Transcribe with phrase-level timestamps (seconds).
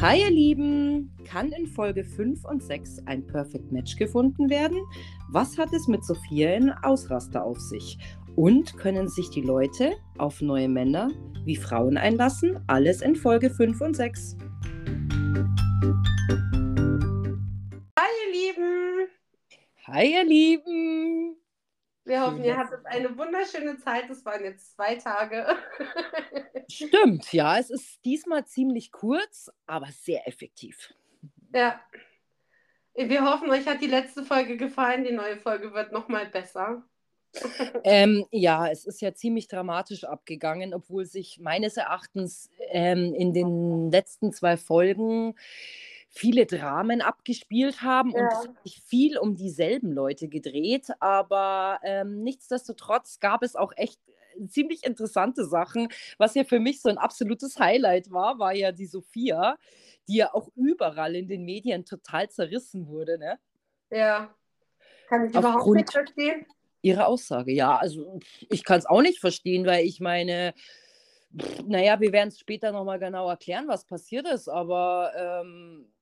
[0.00, 4.78] Hi ihr Lieben, kann in Folge 5 und 6 ein Perfect Match gefunden werden?
[5.28, 7.98] Was hat es mit Sophia in Ausraster auf sich?
[8.36, 11.10] Und können sich die Leute auf neue Männer
[11.44, 12.60] wie Frauen einlassen?
[12.68, 14.36] Alles in Folge 5 und 6.
[17.98, 19.08] Hi ihr Lieben,
[19.88, 21.07] Hi ihr Lieben.
[22.08, 24.10] Wir hoffen, ihr hattet eine wunderschöne Zeit.
[24.10, 25.46] Es waren jetzt zwei Tage.
[26.70, 30.94] Stimmt, ja, es ist diesmal ziemlich kurz, aber sehr effektiv.
[31.54, 31.80] ja.
[32.94, 35.04] Wir hoffen, euch hat die letzte Folge gefallen.
[35.04, 36.82] Die neue Folge wird nochmal besser.
[37.84, 43.90] Ähm, ja, es ist ja ziemlich dramatisch abgegangen, obwohl sich meines Erachtens ähm, in den
[43.90, 45.34] letzten zwei Folgen
[46.18, 48.28] viele Dramen abgespielt haben und Ja.
[48.32, 54.00] es hat sich viel um dieselben Leute gedreht, aber ähm, nichtsdestotrotz gab es auch echt
[54.36, 55.88] äh, ziemlich interessante Sachen.
[56.18, 59.56] Was ja für mich so ein absolutes Highlight war, war ja die Sophia,
[60.08, 63.38] die ja auch überall in den Medien total zerrissen wurde, ne?
[63.90, 64.34] Ja.
[65.08, 66.46] Kann ich überhaupt Aufgrund- nicht verstehen.
[66.82, 67.76] Ihre Aussage, ja.
[67.76, 68.18] Also
[68.50, 70.52] ich kann es auch nicht verstehen, weil ich meine,
[71.38, 75.92] pff, naja, wir werden es später nochmal genau erklären, was passiert ist, aber ähm,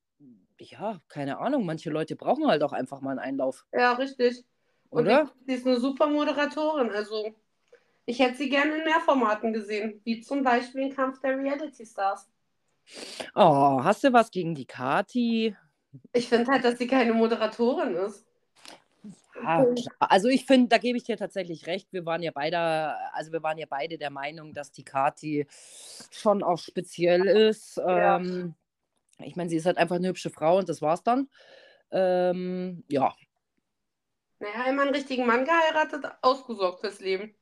[0.58, 4.44] ja, keine Ahnung, manche Leute brauchen halt auch einfach mal einen Einlauf, Ja, richtig.
[4.90, 5.24] Und oder?
[5.24, 6.90] ich, sie ist eine super Moderatorin.
[6.90, 7.34] Also,
[8.06, 11.84] ich hätte sie gerne in mehr Formaten gesehen, wie zum Beispiel im Kampf der Reality
[11.84, 12.28] Stars.
[13.34, 15.56] Oh, hast du was gegen die Kati?
[16.12, 18.26] Ich finde halt, dass sie keine Moderatorin ist.
[19.34, 19.96] Ja, klar.
[19.98, 21.92] Also ich finde, da gebe ich dir tatsächlich recht.
[21.92, 22.58] Wir waren ja beide,
[23.12, 25.46] also wir waren ja beide der Meinung, dass die Kati
[26.10, 27.76] schon auch speziell ist.
[27.76, 28.16] Ja.
[28.16, 28.54] Ähm,
[29.22, 31.28] ich meine, sie ist halt einfach eine hübsche Frau und das war's dann.
[31.90, 33.14] Ähm, ja,
[34.38, 37.34] Naja, einmal einen richtigen Mann geheiratet, ausgesorgt fürs Leben.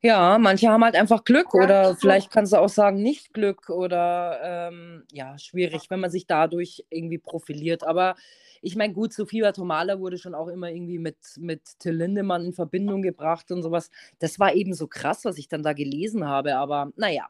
[0.00, 3.68] Ja, manche haben halt einfach Glück Ja, oder vielleicht kannst du auch sagen, nicht Glück
[3.68, 7.82] oder ähm, ja, schwierig, wenn man sich dadurch irgendwie profiliert.
[7.82, 8.14] Aber
[8.62, 12.52] ich meine, gut, Sophia Tomala wurde schon auch immer irgendwie mit, mit Till Lindemann in
[12.52, 13.90] Verbindung gebracht und sowas.
[14.20, 16.56] Das war eben so krass, was ich dann da gelesen habe.
[16.56, 17.28] Aber naja,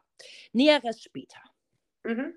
[0.53, 1.39] Näheres später.
[2.03, 2.33] Mhm.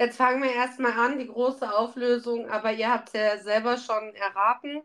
[0.00, 4.14] Jetzt fangen wir erstmal an, die große Auflösung, aber ihr habt es ja selber schon
[4.14, 4.80] erraten.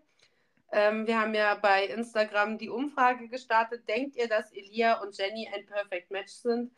[0.74, 3.88] Ähm, wir haben ja bei Instagram die Umfrage gestartet.
[3.88, 6.70] Denkt ihr, dass Elia und Jenny ein Perfect Match sind?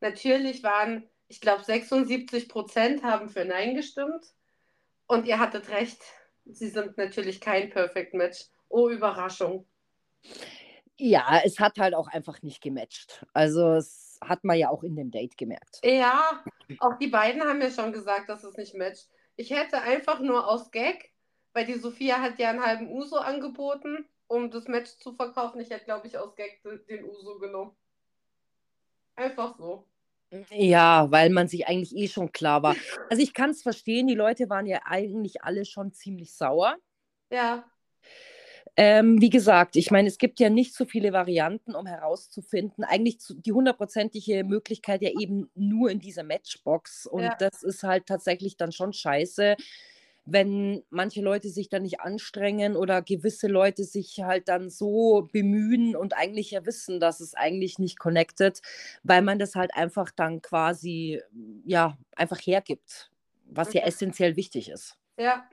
[0.00, 4.24] Natürlich waren, ich glaube, 76 Prozent haben für Nein gestimmt.
[5.08, 6.00] Und ihr hattet recht,
[6.44, 8.44] sie sind natürlich kein Perfect Match.
[8.68, 9.66] Oh, Überraschung.
[10.96, 13.26] Ja, es hat halt auch einfach nicht gematcht.
[13.32, 15.80] Also es hat man ja auch in dem Date gemerkt.
[15.84, 16.44] Ja,
[16.78, 19.08] auch die beiden haben ja schon gesagt, dass es nicht matcht.
[19.36, 21.12] Ich hätte einfach nur aus Gag,
[21.52, 25.60] weil die Sophia hat ja einen halben Uso angeboten, um das Match zu verkaufen.
[25.60, 27.76] Ich hätte, glaube ich, aus Gag de- den Uso genommen.
[29.16, 29.86] Einfach so.
[30.50, 32.76] Ja, weil man sich eigentlich eh schon klar war.
[33.08, 36.76] Also ich kann es verstehen, die Leute waren ja eigentlich alle schon ziemlich sauer.
[37.32, 37.64] Ja,
[38.76, 42.84] Ähm, wie gesagt, ich meine, es gibt ja nicht so viele Varianten, um herauszufinden.
[42.84, 47.06] Eigentlich zu, die hundertprozentige Möglichkeit ja eben nur in dieser Matchbox.
[47.06, 47.38] Und Ja.
[47.40, 49.56] das ist halt tatsächlich dann schon scheiße,
[50.26, 55.96] wenn manche Leute sich dann nicht anstrengen oder gewisse Leute sich halt dann so bemühen
[55.96, 58.60] und eigentlich ja wissen, dass es eigentlich nicht connected,
[59.02, 61.20] weil man das halt einfach dann quasi,
[61.64, 63.10] ja, einfach hergibt,
[63.46, 63.86] was ja Mhm.
[63.86, 64.96] essentiell wichtig ist.
[65.16, 65.50] ja.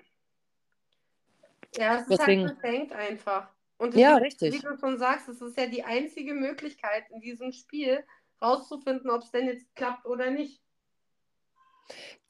[1.78, 3.50] Ja, es ist Deswegen- halt befängt einfach.
[3.78, 4.54] Und Ja, ist, richtig.
[4.56, 8.04] wie du schon sagst, es ist ja die einzige Möglichkeit in diesem Spiel,
[8.42, 10.62] rauszufinden, ob es denn jetzt klappt oder nicht.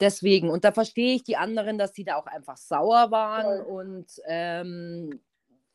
[0.00, 3.80] Deswegen, und da verstehe ich die anderen, dass die da auch einfach sauer waren Voll.
[3.82, 5.20] und ähm,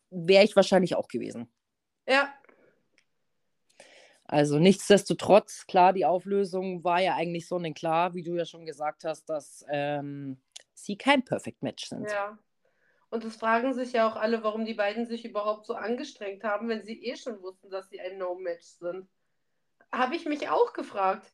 [0.10, 1.52] wäre ich wahrscheinlich auch gewesen.
[2.08, 2.34] Ja,
[4.26, 9.26] Also nichtsdestotrotz, klar, die Auflösung war ja eigentlich sonnenklar, wie du ja schon gesagt hast,
[9.30, 10.42] dass ähm,
[10.74, 12.10] sie kein Perfect Match sind.
[12.10, 12.38] Ja.
[13.14, 16.68] Und es fragen sich ja auch alle, warum die beiden sich überhaupt so angestrengt haben,
[16.68, 19.08] wenn sie eh schon wussten, dass sie ein No-Match sind.
[19.92, 21.32] Habe ich mich auch gefragt.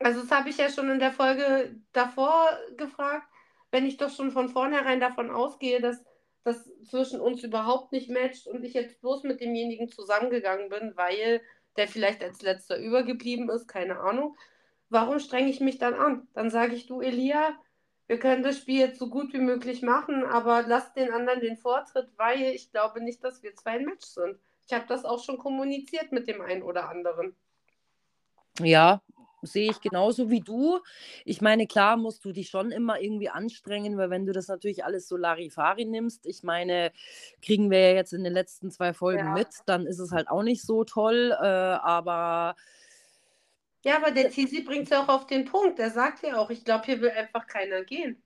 [0.00, 3.28] Also das habe ich ja schon in der Folge davor gefragt,
[3.70, 6.02] wenn ich doch schon von vornherein davon ausgehe, dass
[6.42, 11.40] das zwischen uns überhaupt nicht matcht und ich jetzt bloß mit demjenigen zusammengegangen bin, weil
[11.76, 14.36] der vielleicht als letzter übergeblieben ist, keine Ahnung.
[14.88, 16.26] Warum strenge ich mich dann an?
[16.34, 17.56] Dann sage ich, du Elia,
[18.08, 21.56] wir können das Spiel jetzt so gut wie möglich machen, aber lasst den anderen den
[21.56, 24.38] Vortritt, weil ich glaube nicht, dass wir zwei ein Match sind.
[24.66, 27.36] Ich habe das auch schon kommuniziert mit dem einen oder anderen.
[28.60, 29.02] Ja,
[29.42, 30.80] sehe ich genauso wie du.
[31.24, 34.84] Ich meine, klar musst du dich schon immer irgendwie anstrengen, weil wenn du das natürlich
[34.84, 36.92] alles so Larifari nimmst, ich meine,
[37.42, 39.32] kriegen wir ja jetzt in den letzten zwei Folgen Ja.
[39.32, 42.56] mit, dann ist es halt auch nicht so toll, äh, aber
[43.84, 45.78] Ja, aber der Tizi bringt es ja auch auf den Punkt.
[45.78, 48.22] Der sagt ja auch, ich glaube, hier will einfach keiner gehen.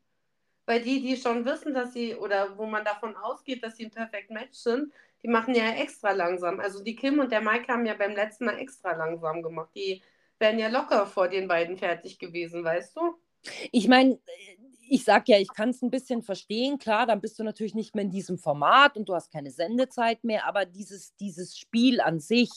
[0.67, 3.91] Weil die, die schon wissen, dass sie, oder wo man davon ausgeht, dass sie ein
[3.91, 6.61] Perfect Match sind, die machen ja extra langsam.
[6.61, 9.71] Also die Kim und der Mike haben ja beim letzten Mal extra langsam gemacht.
[9.75, 10.03] Die
[10.39, 13.17] wären ja locker vor den beiden fertig gewesen, weißt du?
[13.73, 14.19] Ich meine,
[14.93, 16.77] ich sag ja, ich kann es ein bisschen verstehen.
[16.77, 20.23] Klar, dann bist du natürlich nicht mehr in diesem Format und du hast keine Sendezeit
[20.23, 22.51] mehr, aber dieses, dieses Spiel an sich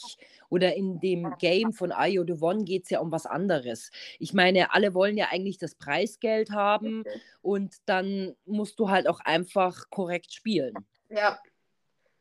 [0.49, 3.89] oder in dem Game von Ayo The One geht es ja um was anderes.
[4.19, 7.05] Ich meine, alle wollen ja eigentlich das Preisgeld haben
[7.41, 10.73] und dann musst du halt auch einfach korrekt spielen.
[11.09, 11.39] Ja.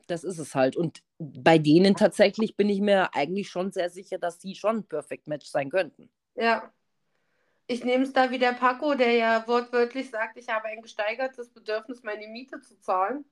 [0.06, 0.76] Das ist es halt.
[0.76, 4.84] Und bei denen tatsächlich bin ich mir eigentlich schon sehr sicher, dass sie schon ein
[4.84, 6.08] Perfect Match sein könnten.
[6.37, 6.72] Ja.
[7.66, 11.49] Ich nehme es da wie der Paco, der ja wortwörtlich sagt, ich habe ein gesteigertes
[11.49, 13.25] Bedürfnis, meine Miete zu zahlen.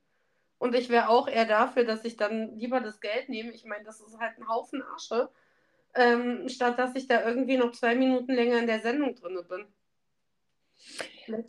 [0.58, 3.50] Und ich wäre auch eher dafür, dass ich dann lieber das Geld nehme.
[3.52, 5.29] Ich meine, das ist halt ein Haufen Asche,
[5.94, 9.67] ähm, statt dass ich da irgendwie noch zwei Minuten länger in der Sendung drin bin.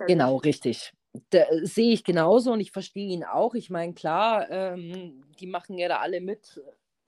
[0.07, 0.93] Genau, richtig.
[1.29, 3.53] Da, sehe ich genauso und ich verstehe ihn auch.
[3.53, 6.59] Ich meine, klar, ähm, die machen ja da alle mit,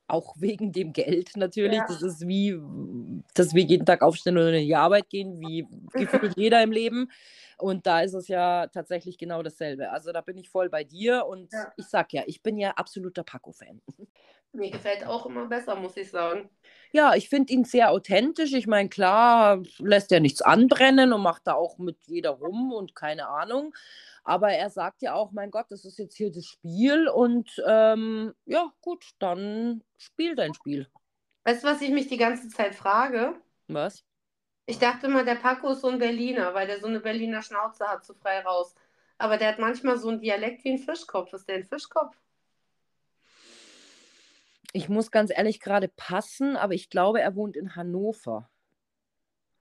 [0.08, 1.78] auch wegen dem Geld natürlich.
[1.78, 1.86] Ja.
[1.88, 2.60] Das ist wie,
[3.34, 7.10] dass wir jeden Tag aufstehen und in die Arbeit gehen, wie gefühlt jeder im Leben.
[7.58, 9.90] Und da ist es ja tatsächlich genau dasselbe.
[9.90, 11.72] Also da bin ich voll bei dir und ja.
[11.78, 13.82] ich sag ja, ich bin ja absoluter Paco-Fan.
[14.56, 16.50] Mir gefällt auch immer besser, muss ich sagen.
[16.92, 18.54] Ja, ich finde ihn sehr authentisch.
[18.54, 22.96] Ich meine, klar, lässt er nichts anbrennen und macht da auch mit jeder rum und
[22.96, 23.76] keine Ahnung.
[24.24, 28.34] Aber er sagt ja auch, mein Gott, das ist jetzt hier das Spiel und ähm,
[28.46, 30.88] ja, gut, dann spiel dein Spiel.
[31.44, 33.36] Weißt du, was ich mich die ganze Zeit frage?
[33.68, 34.04] Was?
[34.66, 37.86] Ich dachte immer, der Paco ist so ein Berliner, weil der so eine Berliner Schnauze
[37.88, 38.74] hat, so frei raus.
[39.20, 41.32] Aber der hat manchmal so einen Dialekt wie ein Fischkopf.
[41.34, 42.16] Ist der ein Fischkopf?
[44.76, 48.50] Ich muss ganz ehrlich gerade passen, aber ich glaube, er wohnt in Hannover.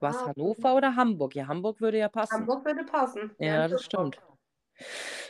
[0.01, 1.35] Was, ah, Hannover oder Hamburg?
[1.35, 2.33] Ja, Hamburg würde ja passen.
[2.33, 3.33] Hamburg würde passen.
[3.39, 4.21] Ja, ja das stimmt.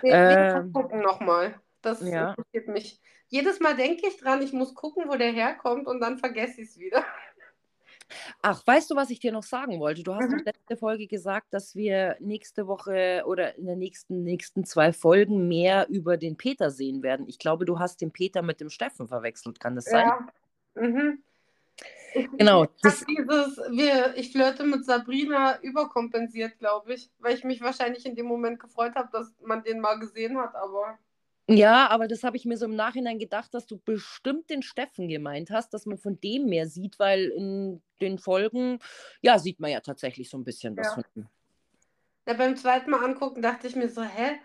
[0.01, 1.61] Wir, wir ähm, gucken nochmal.
[1.83, 2.31] Das ja.
[2.31, 2.99] interessiert mich.
[3.27, 6.69] Jedes Mal denke ich dran, ich muss gucken, wo der herkommt und dann vergesse ich
[6.69, 7.05] es wieder.
[8.41, 10.03] Ach, weißt du, was ich dir noch sagen wollte?
[10.03, 10.39] Du hast mhm.
[10.39, 15.47] in letzter Folge gesagt, dass wir nächste Woche oder in den nächsten, nächsten zwei Folgen
[15.47, 17.27] mehr über den Peter sehen werden.
[17.27, 19.59] Ich glaube, du hast den Peter mit dem Steffen verwechselt.
[19.59, 20.07] Kann das sein?
[20.07, 20.81] Ja.
[20.81, 21.23] Mhm.
[22.37, 22.65] Genau.
[22.81, 28.15] Das dieses, wir, ich flirte mit Sabrina überkompensiert, glaube ich, weil ich mich wahrscheinlich in
[28.15, 30.97] dem Moment gefreut habe, dass man den mal gesehen hat, aber.
[31.47, 35.07] Ja, aber das habe ich mir so im Nachhinein gedacht, dass du bestimmt den Steffen
[35.07, 38.79] gemeint hast, dass man von dem mehr sieht, weil in den Folgen,
[39.21, 40.93] ja, sieht man ja tatsächlich so ein bisschen was ja.
[40.93, 41.27] von ihm.
[42.27, 44.39] Ja, beim zweiten Mal angucken dachte ich mir so, hä,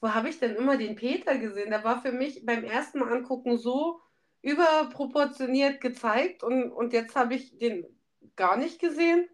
[0.00, 1.70] wo habe ich denn immer den Peter gesehen?
[1.70, 4.00] Der war für mich beim ersten Mal angucken so
[4.40, 7.86] überproportioniert gezeigt und, und jetzt habe ich den
[8.36, 9.28] gar nicht gesehen.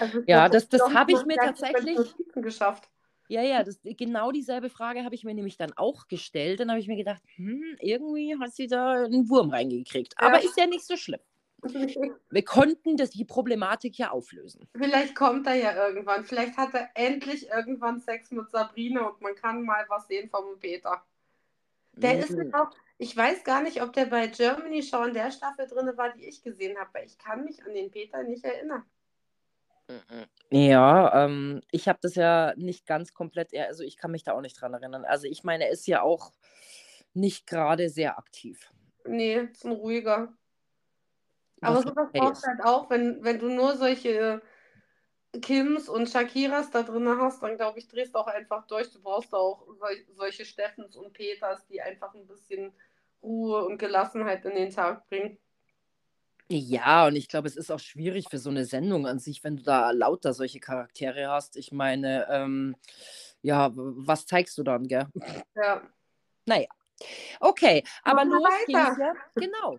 [0.00, 1.98] Also ja, das, das habe ich mir tatsächlich
[2.34, 2.90] geschafft.
[3.32, 6.60] Ja, ja, das, genau dieselbe Frage habe ich mir nämlich dann auch gestellt.
[6.60, 10.14] Dann habe ich mir gedacht, hm, irgendwie hat sie da einen Wurm reingekriegt.
[10.20, 10.26] Ja.
[10.26, 11.20] Aber ist ja nicht so schlimm.
[12.30, 14.68] Wir konnten das, die Problematik ja auflösen.
[14.76, 16.24] Vielleicht kommt er ja irgendwann.
[16.24, 20.58] Vielleicht hat er endlich irgendwann Sex mit Sabrina und man kann mal was sehen vom
[20.58, 21.02] Peter.
[21.92, 22.20] Der mhm.
[22.20, 25.90] ist auch, ich weiß gar nicht, ob der bei Germany Show in der Staffel drin
[25.96, 28.84] war, die ich gesehen habe, weil ich kann mich an den Peter nicht erinnern.
[30.52, 34.42] Ja, ähm, ich habe das ja nicht ganz komplett, also ich kann mich da auch
[34.42, 35.06] nicht dran erinnern.
[35.06, 36.30] Also ich meine, er ist ja auch
[37.14, 38.70] nicht gerade sehr aktiv.
[39.06, 40.36] Nee, ist ein ruhiger.
[41.62, 44.42] Aber sowas brauchst du halt auch, wenn, wenn du nur solche
[45.40, 48.92] Kims und Shakiras da drin hast, dann glaube ich, drehst du auch einfach durch.
[48.92, 49.66] Du brauchst auch
[50.10, 52.74] solche Steffens und Peters, die einfach ein bisschen
[53.22, 55.38] Ruhe und Gelassenheit in den Tag bringen.
[56.48, 59.56] Ja, und ich glaube, es ist auch schwierig für so eine Sendung an sich, wenn
[59.56, 61.56] du da lauter solche Charaktere hast.
[61.56, 62.76] Ich meine, ähm,
[63.40, 65.06] ja, was zeigst du dann, gell?
[65.54, 65.82] Ja.
[66.44, 66.68] Naja.
[67.40, 69.14] Okay, aber los geht's ja.
[69.34, 69.78] Genau.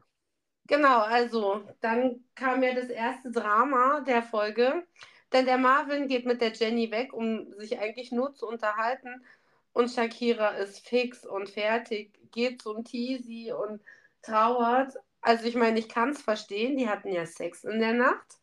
[0.65, 4.86] Genau, also dann kam ja das erste Drama der Folge.
[5.34, 9.25] Denn der Marvin geht mit der Jenny weg, um sich eigentlich nur zu unterhalten.
[9.74, 13.82] Und Shakira ist fix und fertig, geht zum Teasy und
[14.22, 14.93] trauert.
[15.24, 18.39] Also ich meine, ich kann es verstehen, die hatten ja Sex in der Nacht,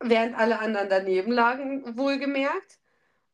[0.00, 2.78] während alle anderen daneben lagen, wohlgemerkt.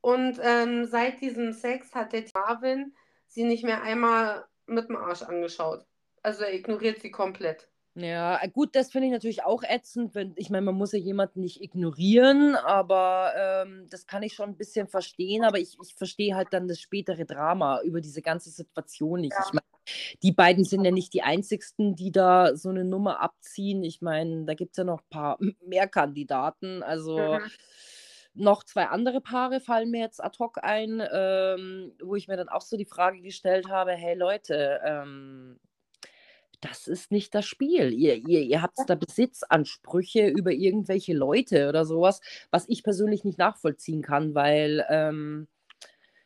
[0.02, 2.95] Und ähm, seit diesem Sex hat der Marvin
[3.26, 5.87] sie nicht mehr einmal mit dem Arsch angeschaut.
[6.23, 7.69] Also er ignoriert sie komplett.
[7.99, 10.99] Ja, äh, gut, das finde ich natürlich auch ätzend, wenn ich meine, man muss ja
[10.99, 13.33] jemanden nicht ignorieren, aber,
[13.65, 16.79] ähm, das kann ich schon ein bisschen verstehen, aber ich ich verstehe halt dann das
[16.79, 19.38] spätere Drama über diese ganze Situation nicht.
[19.38, 19.55] Ich Ja.
[19.55, 19.65] meine,
[20.23, 23.83] die beiden sind ja nicht die Einzigsten, die da so eine Nummer abziehen.
[23.85, 26.83] Ich meine, da gibt es ja noch ein paar mehr Kandidaten.
[26.83, 27.57] Also, Mhm.
[28.35, 32.49] noch 2 andere Paare fallen mir jetzt ad hoc ein, ähm, wo ich mir dann
[32.50, 35.61] auch so die Frage gestellt habe: „Hey Leute, ähm“
[36.61, 37.93] das ist nicht das Spiel.
[37.93, 42.21] Ihr ihr ihr habt da Besitzansprüche über irgendwelche Leute oder sowas,
[42.51, 45.49] was ich persönlich nicht nachvollziehen kann, weil, ähm,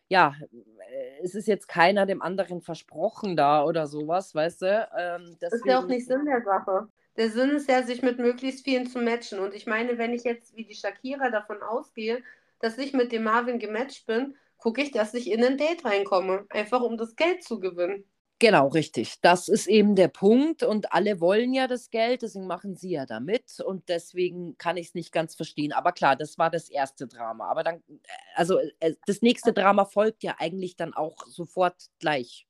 [0.08, 4.88] ja, äh, es ist jetzt keiner dem anderen versprochen da oder sowas, weißt du?
[4.98, 6.88] Ähm, Ist ja auch nicht Sinn der Sache.
[7.16, 9.40] Der Sinn ist ja, sich mit möglichst vielen zu matchen.
[9.40, 12.22] Und ich meine, wenn ich jetzt wie die Shakira davon ausgehe,
[12.60, 16.46] dass ich mit dem Marvin gematcht bin, gucke ich, dass ich in ein Date reinkomme.
[16.50, 18.04] Einfach um das Geld zu gewinnen.
[18.40, 19.20] Genau, richtig.
[19.20, 23.04] Das ist eben der Punkt und alle wollen ja das Geld, deswegen machen sie ja
[23.04, 25.72] da mit und deswegen kann ich es nicht ganz verstehen.
[25.74, 27.50] Aber klar, das war das erste Drama.
[27.50, 27.98] Aber dann, äh,
[28.34, 32.46] also äh, das nächste Drama folgt ja eigentlich dann auch sofort gleich.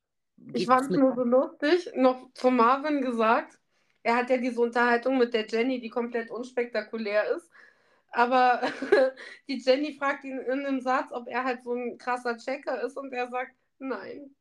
[0.55, 3.59] Ich fand es nur so lustig, noch zu Marvin gesagt.
[4.05, 7.51] Er hat ja diese Unterhaltung mit der Jenny, die komplett unspektakulär ist.
[8.13, 8.63] Aber
[9.49, 12.97] die Jenny fragt ihn in einem Satz, ob er halt so ein krasser Checker ist
[12.97, 14.37] und er sagt, nein.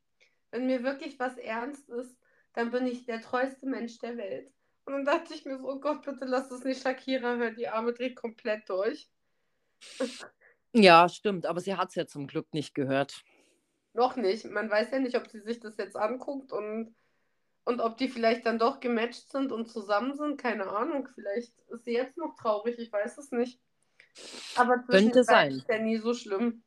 [0.52, 2.18] Wenn mir wirklich was ernst ist,
[2.54, 4.52] dann bin ich der treueste Mensch der Welt.
[4.86, 7.68] Und dann dachte ich mir so, oh Gott, bitte lass das nicht Shakira hören, die
[7.68, 9.08] Arme dreht komplett durch.
[10.74, 13.24] Ja, stimmt, aber sie hat es ja zum Glück nicht gehört.
[13.94, 14.46] Noch nicht.
[14.46, 16.96] Man weiß ja nicht, ob sie sich das jetzt anguckt und,
[17.66, 20.40] und ob die vielleicht dann doch gematcht sind und zusammen sind.
[20.40, 21.08] Keine Ahnung.
[21.14, 23.60] Vielleicht ist sie jetzt noch traurig, ich weiß es nicht.
[24.56, 25.52] Aber zwischen Könnte sein.
[25.52, 26.64] ist ja nie so schlimm.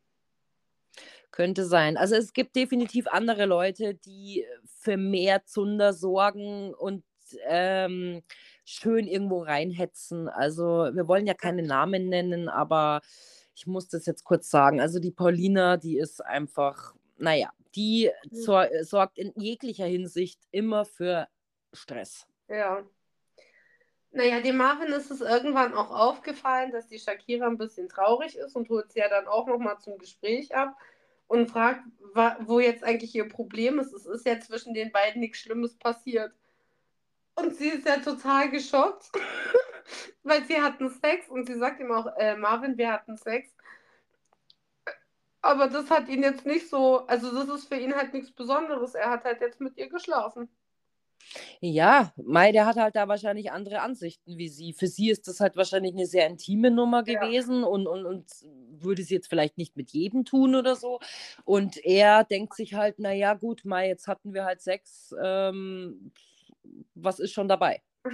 [1.33, 1.97] Könnte sein.
[1.97, 7.05] Also es gibt definitiv andere Leute, die für mehr Zunder sorgen und
[7.47, 8.23] ähm,
[8.65, 10.29] schön irgendwo reinhetzen.
[10.29, 13.01] Also wir wollen ja keine Namen nennen, aber
[13.55, 14.81] ich muss das jetzt kurz sagen.
[14.81, 18.37] Also die Paulina, die ist einfach, naja, die Hm.
[18.37, 21.29] sor sorgt in jeglicher Hinsicht immer für
[21.73, 22.27] Stress.
[22.49, 22.83] Ja.
[24.11, 28.55] Naja, dem Marvin ist es irgendwann auch aufgefallen, dass die Shakira ein bisschen traurig ist
[28.55, 30.77] und holt sie ja dann auch nochmal zum Gespräch ab
[31.27, 31.85] und fragt,
[32.41, 33.93] wo jetzt eigentlich ihr Problem ist.
[33.93, 36.33] Es ist ja zwischen den beiden nichts Schlimmes passiert.
[37.35, 39.11] Und sie ist ja total geschockt,
[40.23, 43.49] weil sie hatten Sex und sie sagt ihm auch, äh, Marvin, wir hatten Sex.
[45.41, 48.95] Aber das hat ihn jetzt nicht so, also das ist für ihn halt nichts Besonderes.
[48.95, 50.49] Er hat halt jetzt mit ihr geschlafen.
[51.61, 54.73] Ja, Mai, der hat halt da wahrscheinlich andere Ansichten wie sie.
[54.73, 57.21] Für sie ist das halt wahrscheinlich eine sehr intime Nummer Ja.
[57.25, 58.27] gewesen und, und, und
[58.81, 60.99] würde sie jetzt vielleicht nicht mit jedem tun oder so.
[61.45, 65.15] Und er denkt sich halt, naja, gut, Mai, jetzt hatten wir halt Sex.
[65.23, 66.13] Ähm,
[66.95, 67.83] was ist schon dabei?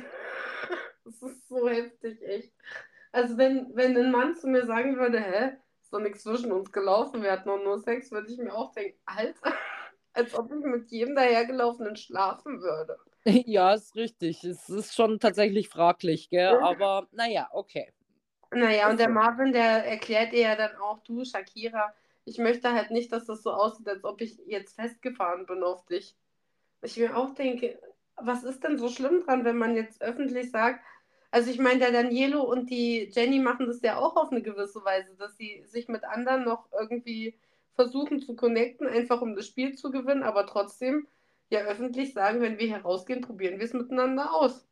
[1.04, 2.52] Das ist so heftig, echt.
[3.12, 6.70] Also wenn, wenn ein Mann zu mir sagen würde, hä, ist doch nichts zwischen uns
[6.70, 9.54] gelaufen, wir hatten nur Sex, würde ich mir auch denken, Alter,
[10.12, 12.98] als ob ich mit jedem dahergelaufenen schlafen würde.
[13.24, 14.44] ja, ist richtig.
[14.44, 16.58] Es ist schon tatsächlich fraglich, gell?
[16.60, 17.92] Aber naja, okay.
[18.50, 19.12] Naja, und der so.
[19.12, 23.42] Marvin, der erklärt ihr ja dann auch, du, Shakira, ich möchte halt nicht, dass das
[23.42, 26.16] so aussieht, als ob ich jetzt festgefahren bin auf dich.
[26.82, 27.78] Ich mir auch denke,
[28.16, 30.80] was ist denn so schlimm dran, wenn man jetzt öffentlich sagt,
[31.30, 34.82] also ich meine, der Danielo und die Jenny machen das ja auch auf eine gewisse
[34.84, 37.38] Weise, dass sie sich mit anderen noch irgendwie
[37.78, 41.06] versuchen zu connecten, einfach um das Spiel zu gewinnen, aber trotzdem
[41.48, 44.66] ja öffentlich sagen, wenn wir hier rausgehen, probieren wir es miteinander aus.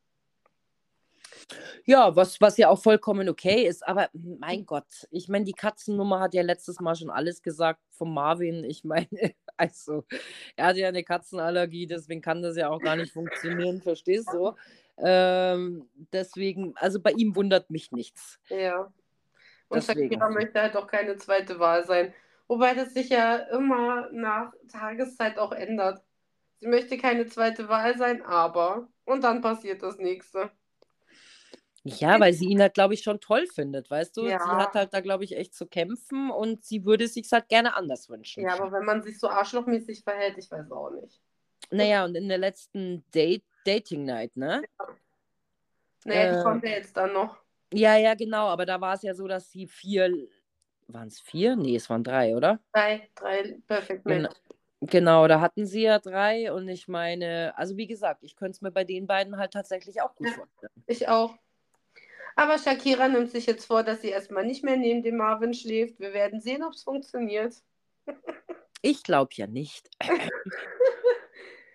[1.85, 3.87] Ja, was, was ja auch vollkommen okay ist.
[3.87, 8.13] Aber mein Gott, ich meine, die Katzennummer hat ja letztes Mal schon alles gesagt vom
[8.13, 8.65] Marvin.
[8.65, 9.07] Ich meine,
[9.57, 10.05] also,
[10.57, 14.53] er hat ja eine Katzenallergie, deswegen kann das ja auch gar nicht funktionieren, verstehst du?
[14.99, 18.41] Ähm, deswegen, also bei ihm wundert mich nichts.
[18.49, 18.93] Ja.
[19.69, 20.13] Und Deswegen.
[20.13, 22.13] Shakira möchte halt auch keine zweite Wahl sein.
[22.49, 26.03] Wobei das sich ja immer nach Tageszeit auch ändert.
[26.59, 28.89] Sie möchte keine zweite Wahl sein, aber.
[29.05, 30.51] Und dann passiert das nächste.
[31.83, 34.27] Ja, weil sie ihn halt, glaube ich, schon toll findet, weißt du?
[34.27, 34.41] Ja.
[34.41, 37.77] Sie hat halt da, glaube ich, echt zu kämpfen und sie würde sich halt gerne
[37.77, 38.43] anders wünschen.
[38.43, 41.21] Ja, aber wenn man sich so arschlochmäßig verhält, ich weiß auch nicht.
[41.71, 44.63] Naja, und in der letzten Date, Dating Night, ne?
[46.05, 46.43] Naja, die Äh.
[46.43, 47.37] kommt ja jetzt dann noch.
[47.73, 50.13] Ja, ja, genau, aber da war es ja so, dass sie vier,
[50.89, 51.57] waren es vier?
[51.57, 52.61] Nee, es waren drei, oder?
[52.73, 54.29] Drei, drei Perfect Genau.
[54.29, 54.37] Match.
[54.83, 58.61] Genau, da hatten sie ja drei und ich meine, also wie gesagt, ich könnte es
[58.61, 60.35] mir bei den beiden halt tatsächlich auch gut Ja.
[60.35, 60.85] vorstellen.
[60.87, 61.35] Ich auch.
[62.37, 65.99] Aber Shakira nimmt sich jetzt vor, dass sie erstmal nicht mehr neben dem Marvin schläft.
[65.99, 67.63] Wir werden sehen, ob es funktioniert.
[68.83, 69.89] Ich glaube ja nicht.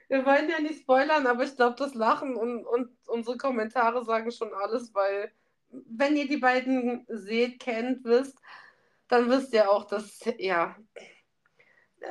[0.07, 4.31] Wir wollen ja nicht spoilern, aber ich glaube, das Lachen und, und unsere Kommentare sagen
[4.31, 5.31] schon alles, weil
[5.69, 8.37] wenn ihr die beiden seht, kennt, wisst,
[9.11, 10.75] dann wisst ihr auch, dass, ja,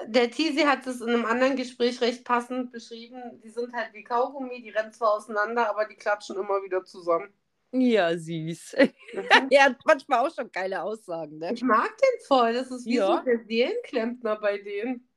[0.06, 3.40] der Teasy hat es in einem anderen Gespräch recht passend beschrieben.
[3.42, 7.32] Die sind halt wie Kaugummi, die rennen zwar auseinander, aber die klatschen immer wieder zusammen.
[7.72, 8.76] Ja, süß.
[8.78, 8.92] Mhm.
[9.50, 11.52] er hat manchmal auch schon geile Aussagen, ne?
[11.52, 12.52] Ich mag den voll.
[12.52, 13.06] Das ist wie ja.
[13.06, 15.08] so der Seelenklempner bei denen.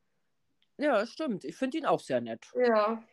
[0.77, 1.43] Ja, stimmt.
[1.45, 2.45] Ich finde ihn auch sehr nett.
[2.55, 3.03] Ja.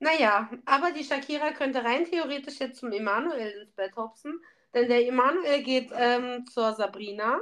[0.00, 4.40] Naja, aber die Shakira könnte rein theoretisch jetzt zum Emanuel ins Bett hopsen,
[4.72, 7.40] denn der Emanuel geht ähm, zur Sabrina,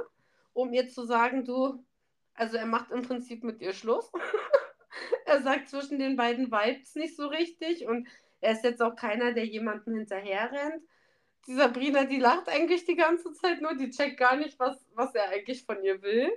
[0.57, 1.85] um ihr zu sagen, du,
[2.33, 4.11] also er macht im Prinzip mit ihr Schluss.
[5.25, 8.07] er sagt, zwischen den beiden Vibes nicht so richtig und
[8.41, 10.83] er ist jetzt auch keiner, der jemanden hinterher rennt.
[11.45, 15.13] Die Sabrina, die lacht eigentlich die ganze Zeit nur, die checkt gar nicht, was, was
[15.13, 16.31] er eigentlich von ihr will.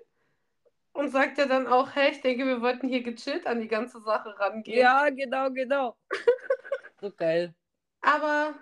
[0.93, 4.01] Und sagt ja dann auch, hey, ich denke, wir wollten hier gechillt an die ganze
[4.01, 4.79] Sache rangehen.
[4.79, 5.97] Ja, genau, genau.
[7.01, 7.55] so geil.
[8.01, 8.55] Aber,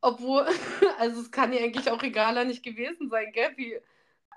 [0.00, 0.46] obwohl,
[0.98, 3.52] also es kann ja eigentlich auch egaler nicht gewesen sein, gell?
[3.56, 3.78] Wie,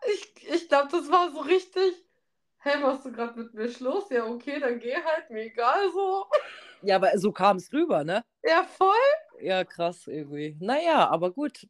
[0.05, 1.93] ich ich glaube, das war so richtig,
[2.59, 4.09] hey, machst du gerade mit mir Schluss?
[4.09, 6.25] Ja, okay, dann geh halt, mir egal so.
[6.81, 8.23] Ja, aber so kam es rüber, ne?
[8.43, 8.93] Ja, voll.
[9.41, 10.55] Ja, krass irgendwie.
[10.59, 11.67] Naja, aber gut.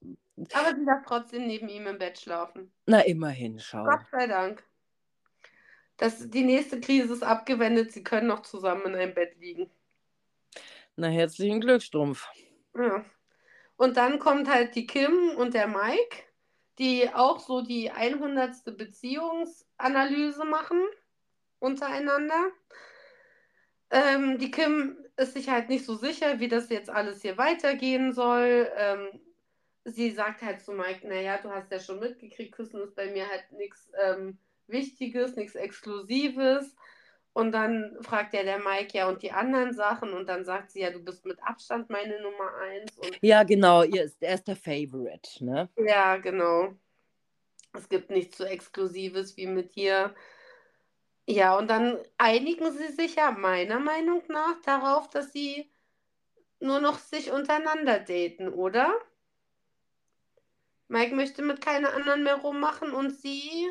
[0.54, 2.72] Aber sie darf trotzdem neben ihm im Bett schlafen.
[2.86, 3.84] Na, immerhin, schau.
[3.84, 4.64] Gott sei Dank.
[5.98, 9.70] Das, die nächste Krise ist abgewendet, sie können noch zusammen in einem Bett liegen.
[10.96, 12.28] Na, herzlichen Glückstrumpf.
[12.76, 13.04] Ja.
[13.78, 16.24] Und dann kommt halt die Kim und der Mike,
[16.80, 18.78] die auch so die 100.
[18.78, 20.82] Beziehungsanalyse machen
[21.60, 22.52] untereinander.
[23.90, 28.14] Ähm, die Kim ist sich halt nicht so sicher, wie das jetzt alles hier weitergehen
[28.14, 28.70] soll.
[28.78, 29.20] Ähm,
[29.86, 33.28] sie sagt halt zu Mike, naja, du hast ja schon mitgekriegt, Küssen ist bei mir
[33.30, 36.76] halt nichts ähm, Wichtiges, nichts Exklusives.
[37.38, 40.80] Und dann fragt ja der Mike ja und die anderen Sachen und dann sagt sie
[40.80, 42.98] ja, du bist mit Abstand meine Nummer eins.
[42.98, 45.70] Und ja, genau, er ist, er ist der Favorite, ne?
[45.76, 46.74] Ja, genau.
[47.74, 50.16] Es gibt nichts so Exklusives wie mit dir.
[51.28, 55.70] Ja, und dann einigen sie sich ja meiner Meinung nach darauf, dass sie
[56.60, 58.92] nur noch sich untereinander daten, oder?
[60.88, 63.70] Mike möchte mit keiner anderen mehr rummachen und sie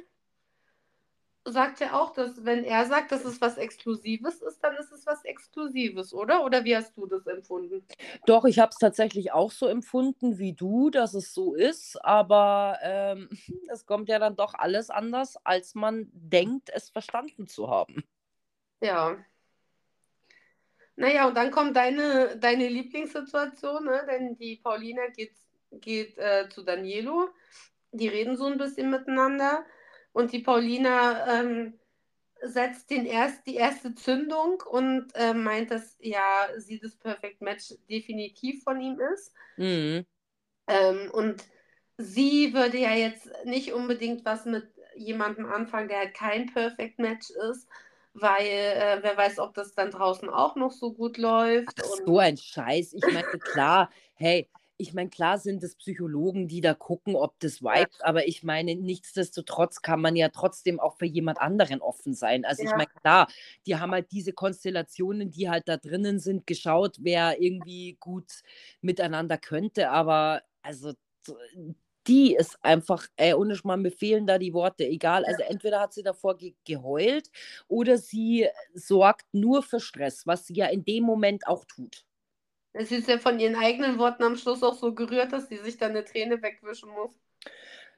[1.47, 5.07] sagt ja auch, dass wenn er sagt, dass es was Exklusives ist, dann ist es
[5.07, 6.45] was Exklusives, oder?
[6.45, 7.87] Oder wie hast du das empfunden?
[8.27, 12.79] Doch, ich habe es tatsächlich auch so empfunden wie du, dass es so ist, aber
[12.83, 13.29] ähm,
[13.69, 18.05] es kommt ja dann doch alles anders, als man denkt, es verstanden zu haben.
[18.81, 19.17] Ja.
[20.97, 24.07] Naja, und dann kommt deine, deine Lieblingssituation, ne?
[24.09, 25.35] denn die Paulina geht,
[25.73, 27.29] geht äh, zu Danielo.
[27.93, 29.65] Die reden so ein bisschen miteinander.
[30.17, 31.75] Und die Paulina ähm,
[32.41, 37.75] setzt den erst, die erste Zündung und äh, meint, dass ja sie das Perfect Match
[37.91, 39.35] definitiv von ihm ist.
[39.59, 40.07] Mhm.
[40.69, 41.45] Ähm, und
[41.99, 47.29] sie würde ja jetzt nicht unbedingt was mit jemandem anfangen, der halt kein Perfect Match
[47.51, 47.69] ist,
[48.15, 51.79] weil äh, wer weiß, ob das dann draußen auch noch so gut läuft.
[51.79, 52.95] Ach, so ein Scheiß.
[52.95, 54.49] Ich meine, klar, hey,
[54.79, 58.05] ich meine, klar sind es Psychologen, die da gucken, ob das vibet, ja.
[58.05, 62.45] aber ich meine, nichtsdestotrotz kann man ja trotzdem auch für jemand anderen offen sein.
[62.45, 62.71] Also ja.
[62.71, 63.29] ich meine, klar,
[63.67, 68.43] die haben halt diese Konstellationen, die halt da drinnen sind, geschaut, wer irgendwie gut
[68.81, 70.93] miteinander könnte, aber also
[72.07, 75.25] die ist einfach, ey, ohne mal, mir fehlen da die Worte, egal.
[75.25, 77.31] Also entweder hat sie davor ge geheult
[77.69, 82.06] oder sie sorgt nur für Stress, was sie ja in dem Moment auch tut.
[82.81, 85.77] Sie ist ja von ihren eigenen Worten am Schluss auch so gerührt, dass sie sich
[85.77, 87.11] dann eine Träne wegwischen muss.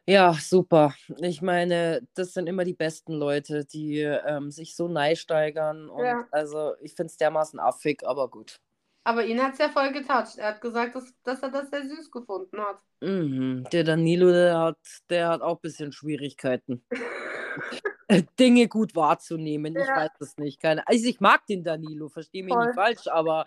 [0.06, 0.94] Ja, super.
[1.20, 5.90] Ich meine, das sind immer die besten Leute, die ähm, sich so steigern.
[5.90, 6.26] Und ja.
[6.30, 8.58] also ich finde es dermaßen affig, aber gut.
[9.04, 10.38] Aber ihn hat es ja voll getatscht.
[10.38, 12.78] Er hat gesagt, dass, dass er das sehr süß gefunden hat.
[13.00, 13.64] Mhm.
[13.72, 14.78] Der Danilo, der hat,
[15.10, 16.82] der hat auch ein bisschen Schwierigkeiten.
[18.38, 19.74] Dinge gut wahrzunehmen.
[19.74, 19.82] Ja.
[19.82, 20.60] Ich weiß es nicht.
[20.60, 22.66] Keine, also ich mag den Danilo, verstehe mich voll.
[22.66, 23.44] nicht falsch, aber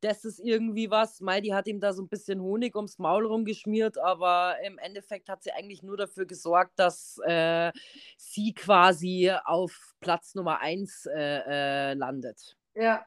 [0.00, 1.20] das ist irgendwie was.
[1.20, 5.42] Meidi hat ihm da so ein bisschen Honig ums Maul rumgeschmiert, aber im Endeffekt hat
[5.42, 7.72] sie eigentlich nur dafür gesorgt, dass äh,
[8.16, 12.56] sie quasi auf Platz Nummer 1 äh, äh, landet.
[12.74, 13.06] Ja.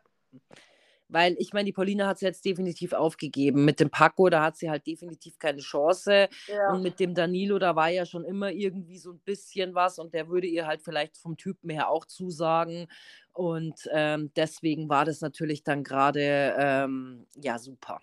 [1.12, 3.66] Weil ich meine, die Pauline hat sie jetzt definitiv aufgegeben.
[3.66, 6.30] Mit dem Paco, da hat sie halt definitiv keine Chance.
[6.48, 6.72] Ja.
[6.72, 10.14] Und mit dem Danilo, da war ja schon immer irgendwie so ein bisschen was und
[10.14, 12.88] der würde ihr halt vielleicht vom Typen her auch zusagen.
[13.34, 18.00] Und ähm, deswegen war das natürlich dann gerade ähm, ja super.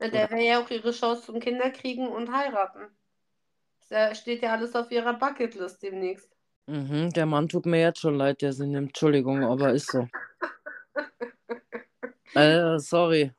[0.00, 2.86] Ja, der wäre ja auch ihre Chance zum Kinderkriegen und heiraten.
[3.88, 6.30] Das steht ja alles auf ihrer Bucketlist demnächst.
[6.66, 8.90] Mhm, der Mann tut mir jetzt schon leid, der sie nimmt.
[8.90, 10.06] Entschuldigung, aber ist so.
[12.34, 13.32] Äh, sorry.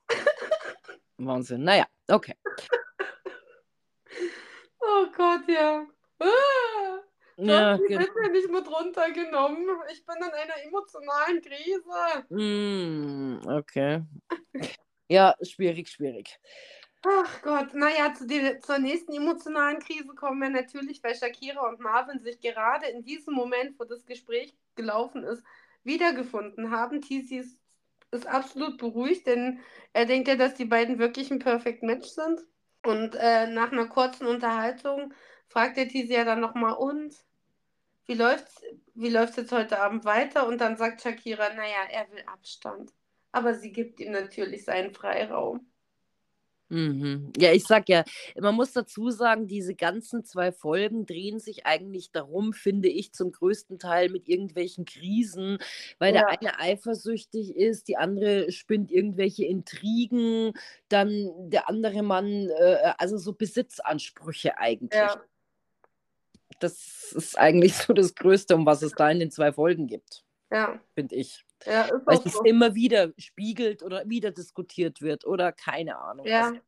[1.17, 1.63] Wahnsinn.
[1.63, 2.35] Naja, okay.
[4.79, 5.85] Oh Gott, ja.
[6.19, 6.99] Ah,
[7.37, 8.01] Ja, die genau.
[8.01, 9.67] Witwe nicht mit runtergenommen.
[9.91, 12.25] Ich bin in einer emotionalen Krise.
[12.29, 14.01] Mm, okay.
[15.07, 16.39] Ja, schwierig, schwierig.
[17.05, 21.79] Ach Gott, naja, zu der, zur nächsten emotionalen Krise kommen wir natürlich, weil Shakira und
[21.79, 25.41] Marvin sich gerade in diesem Moment, wo das Gespräch gelaufen ist,
[25.83, 27.01] wiedergefunden haben.
[27.01, 27.43] Tizi
[28.11, 29.59] ist, absolut beruhigt, denn
[29.93, 32.41] er denkt ja, dass die beiden wirklich ein Perfect Match sind.
[32.85, 35.13] Und äh, nach einer kurzen Unterhaltung
[35.47, 37.13] fragt der Tizi ja dann nochmal, und
[38.05, 38.61] wie läuft's,
[38.95, 40.47] wie läuft's jetzt heute Abend weiter?
[40.47, 42.91] Und dann sagt Shakira, naja, er will Abstand.
[43.31, 45.68] Aber sie gibt ihm natürlich seinen Freiraum.
[46.69, 47.33] Mhm.
[47.35, 48.03] Ja, ich sag ja,
[48.39, 53.31] man muss dazu sagen, diese ganzen zwei Folgen drehen sich eigentlich darum, finde ich, zum
[53.31, 55.57] größten Teil mit irgendwelchen Krisen,
[55.97, 56.27] weil der Ja.
[56.27, 60.53] eine eifersüchtig ist, die andere spinnt irgendwelche Intrigen,
[60.89, 64.93] dann der andere Mann, äh, also so Besitzansprüche eigentlich.
[64.93, 65.19] Ja.
[66.59, 70.23] Das ist eigentlich so das Größte, um was es da in den zwei Folgen gibt,
[70.51, 71.45] Ja, finde ich.
[71.65, 72.43] Ja, ist Weil es so.
[72.43, 76.25] immer wieder spiegelt oder wieder diskutiert wird oder keine Ahnung.
[76.25, 76.47] Ja.
[76.47, 76.59] Also,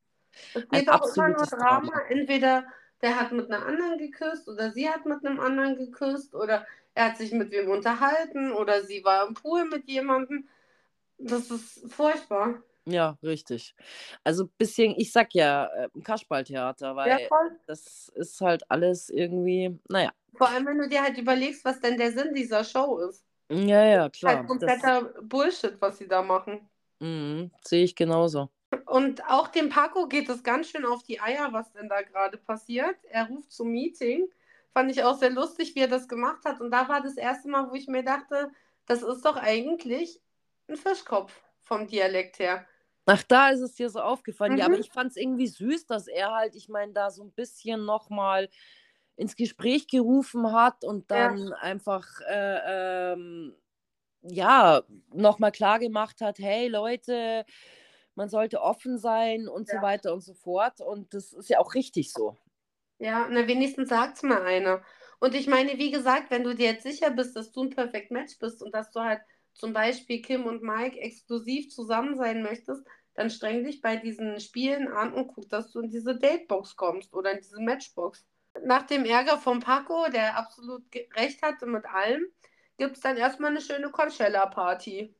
[0.53, 1.79] Es ein geht auch immer nur Drama.
[1.87, 2.01] Drama.
[2.09, 2.65] Entweder
[3.01, 7.05] der hat mit einer anderen geküsst oder sie hat mit einem anderen geküsst oder er
[7.05, 10.47] hat sich mit wem unterhalten oder sie war im Pool mit jemandem.
[11.17, 12.61] Das ist furchtbar.
[12.85, 13.75] Ja, richtig.
[14.23, 17.59] Also bisschen, ich sag ja, äh, Kasperltheater, Ja, weil voll.
[17.67, 20.11] das ist halt alles irgendwie, naja.
[20.35, 23.23] Vor allem, wenn du dir halt überlegst, was denn der Sinn dieser Show ist.
[23.51, 24.43] Ja, ja, Halt klar.
[24.43, 26.69] Das kompletter Bullshit, was sie da machen.
[26.99, 28.49] mhm, sehe ich genauso.
[28.85, 32.37] Und auch dem Paco geht es ganz schön auf die Eier, was denn da gerade
[32.37, 32.97] passiert.
[33.05, 34.27] Er ruft zum Meeting.
[34.73, 36.61] Fand ich auch sehr lustig, wie er das gemacht hat.
[36.61, 38.51] Und da war das erste Mal, wo ich mir dachte,
[38.85, 40.21] das ist doch eigentlich
[40.69, 42.65] ein Fischkopf vom Dialekt her.
[43.07, 44.57] Ach, da ist es dir so aufgefallen.
[44.57, 44.81] Ja, aber Mhm.
[44.81, 48.49] ich fand es irgendwie süß, dass er halt, ich meine, da so ein bisschen nochmal
[49.15, 51.35] ins Gespräch gerufen hat und Ja.
[51.35, 53.55] dann einfach, äh, ähm,
[54.23, 57.45] ja, nochmal klar gemacht hat, hey Leute,
[58.15, 59.81] man sollte offen sein und so Ja.
[59.81, 60.81] weiter und so fort.
[60.81, 62.37] Und das ist ja auch richtig so.
[62.99, 64.83] Ja, na wenigstens sagt's mal einer.
[65.19, 68.11] Und ich meine, wie gesagt, wenn du dir jetzt sicher bist, dass du ein Perfect
[68.11, 69.21] Match bist und dass du halt
[69.53, 72.83] zum Beispiel Kim und Mike exklusiv zusammen sein möchtest,
[73.15, 77.13] dann streng dich bei diesen Spielen an und guck, dass du in diese Datebox kommst
[77.13, 78.25] oder in diese Matchbox.
[78.63, 80.83] Nach dem Ärger von Paco, der absolut
[81.15, 82.25] recht hatte mit allem,
[82.77, 85.13] gibt es dann erstmal eine schöne Coachella-Party.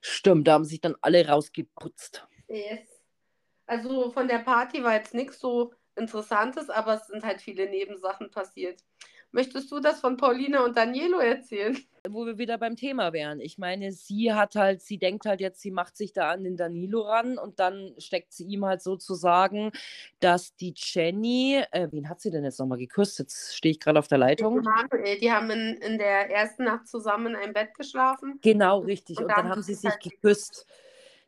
[0.00, 2.26] Stimmt, da haben sich dann alle rausgeputzt.
[2.48, 3.02] Yes.
[3.66, 8.30] Also von der Party war jetzt nichts so Interessantes, aber es sind halt viele Nebensachen
[8.30, 8.84] passiert.
[9.32, 11.76] Möchtest du das von Paulina und Danielo erzählen?
[12.08, 13.40] Wo wir wieder beim Thema wären.
[13.40, 16.56] Ich meine, sie hat halt, sie denkt halt jetzt, sie macht sich da an den
[16.56, 19.72] Danilo ran und dann steckt sie ihm halt sozusagen,
[20.20, 23.18] dass die Jenny, äh, wen hat sie denn jetzt nochmal geküsst?
[23.18, 24.62] Jetzt stehe ich gerade auf der Leitung.
[24.62, 28.38] Manuel, die haben in, in der ersten Nacht zusammen in einem Bett geschlafen.
[28.42, 29.18] Genau, richtig.
[29.18, 30.66] Und Und da dann haben sie sich halt geküsst.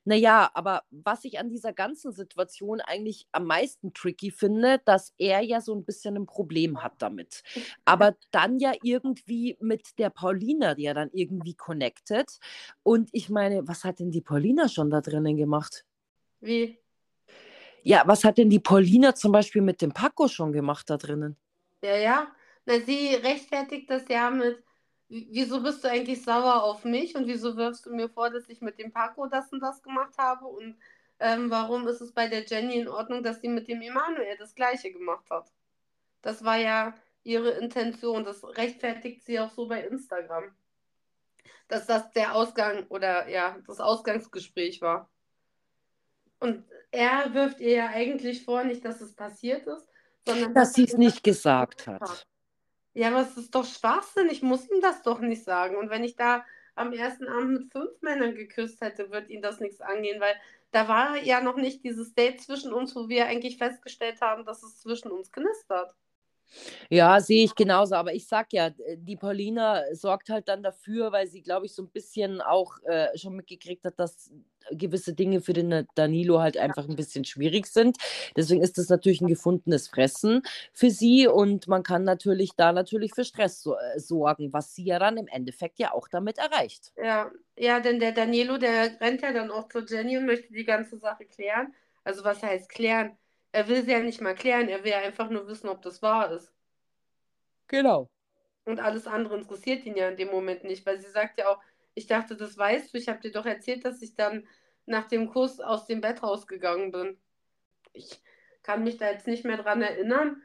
[0.08, 5.42] Naja, aber was ich an dieser ganzen Situation eigentlich am meisten tricky finde, dass er
[5.42, 7.42] ja so ein bisschen ein Problem hat damit.
[7.84, 12.38] Aber dann ja irgendwie mit der Paulina, die ja dann irgendwie connected.
[12.82, 15.84] Und ich meine, was hat denn die Paulina schon da drinnen gemacht?
[16.40, 16.78] Wie?
[17.82, 21.36] Ja, was hat denn die Paulina zum Beispiel mit dem Paco schon gemacht da drinnen?
[21.84, 22.28] Ja, ja.
[22.64, 24.62] Na, sie rechtfertigt das ja mit, "W-
[25.08, 28.60] wieso bist du eigentlich sauer auf mich und wieso wirfst du mir vor, dass ich
[28.60, 30.76] mit dem Paco das und das gemacht habe und
[31.20, 34.54] ähm, warum ist es bei der Jenny in Ordnung, dass sie mit dem Emanuel das
[34.54, 35.50] Gleiche gemacht hat?
[36.22, 36.94] Das war ja
[37.24, 38.24] ihre Intention.
[38.24, 40.44] Das rechtfertigt sie auch so bei Instagram.
[41.66, 45.08] Dass das der Ausgang oder ja, das Ausgangsgespräch war.
[46.40, 49.88] Und er wirft ihr ja eigentlich vor, nicht, dass es passiert ist,
[50.24, 52.26] sondern Dass sie es nicht gesagt gemacht hat.
[52.98, 54.28] Ja, aber es ist doch Schwachsinn.
[54.28, 55.76] Ich muss ihm das doch nicht sagen.
[55.76, 59.60] Und wenn ich da am ersten Abend mit fünf Männern geküsst hätte, wird ihn das
[59.60, 60.34] nichts angehen, weil
[60.72, 64.64] da war ja noch nicht dieses Date zwischen uns, wo wir eigentlich festgestellt haben, dass
[64.64, 65.94] es zwischen uns knistert.
[66.90, 67.94] Ja, sehe ich genauso.
[67.94, 71.74] Aber ich sag ja, äh, die Paulina sorgt halt dann dafür, weil sie, glaube ich,
[71.74, 74.30] so ein bisschen auch äh, schon mitgekriegt hat, dass
[74.70, 77.96] gewisse Dinge für den Danilo halt einfach ein bisschen schwierig sind.
[78.36, 83.14] Deswegen ist das natürlich ein gefundenes Fressen für sie und man kann natürlich da natürlich
[83.14, 86.92] für Stress so, äh, sorgen, was sie ja dann im Endeffekt ja auch damit erreicht.
[86.96, 90.64] Ja, ja, denn der Danilo, der rennt ja dann auch zur Jenny und möchte die
[90.64, 91.74] ganze Sache klären.
[92.04, 93.16] Also was heißt klären?
[93.52, 96.02] Er will sie ja nicht mal klären, er will ja einfach nur wissen, ob das
[96.02, 96.52] wahr ist.
[97.68, 98.10] Genau.
[98.64, 101.60] Und alles andere interessiert ihn ja in dem Moment nicht, weil sie sagt ja auch,
[101.94, 102.98] Ich dachte, das weißt du.
[102.98, 104.46] Ich habe dir doch erzählt, dass ich dann
[104.86, 107.18] nach dem Kuss aus dem Bett rausgegangen bin.
[107.92, 108.22] Ich
[108.62, 110.42] kann mich da jetzt nicht mehr dran erinnern.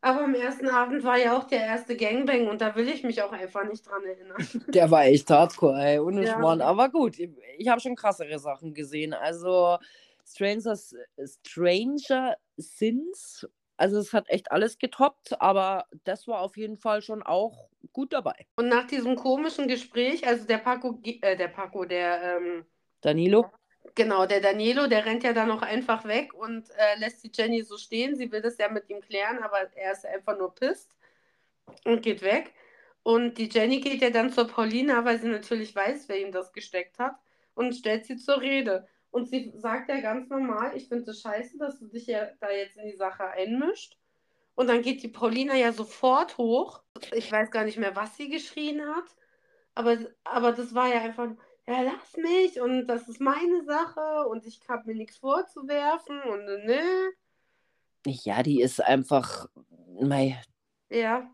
[0.00, 3.22] Aber am ersten Abend war ja auch der erste Gangbang und da will ich mich
[3.22, 4.36] auch einfach nicht dran erinnern.
[4.74, 6.34] Der war echt hardcore, ey, ohne Ja.
[6.34, 6.60] Schmarrn.
[6.60, 9.14] Aber gut, ich habe schon krassere Sachen gesehen.
[9.14, 9.78] Also
[10.24, 17.02] Strangers, Stranger Sins, also es hat echt alles getoppt, aber das war auf jeden Fall
[17.02, 18.46] schon auch gut dabei.
[18.56, 22.64] Und nach diesem komischen Gespräch, also der Paco, äh, der Paco, der, ähm,
[23.00, 23.50] Danilo?
[23.94, 27.62] genau, der Danilo, der rennt ja dann noch einfach weg und äh, lässt die Jenny
[27.62, 28.16] so stehen.
[28.16, 30.94] Sie will das ja mit ihm klären, aber er ist einfach nur pisst
[31.84, 32.54] und geht weg.
[33.02, 36.52] Und die Jenny geht ja dann zur Paulina, weil sie natürlich weiß, wer ihm das
[36.52, 37.16] gesteckt hat
[37.54, 38.86] und stellt sie zur Rede.
[39.14, 42.50] Und sie sagt ja ganz normal, ich finde es scheiße, dass du dich ja da
[42.50, 43.96] jetzt in die Sache einmischt.
[44.56, 46.82] Und dann geht die Paulina ja sofort hoch.
[47.12, 49.04] Ich weiß gar nicht mehr, was sie geschrien hat.
[49.76, 51.28] Aber, aber das war ja einfach,
[51.68, 56.44] ja, lass mich und das ist meine Sache und ich habe mir nichts vorzuwerfen und
[56.64, 56.82] ne.
[58.04, 59.46] Ja, die ist einfach.
[60.00, 60.42] Mei,
[60.90, 61.32] Ja.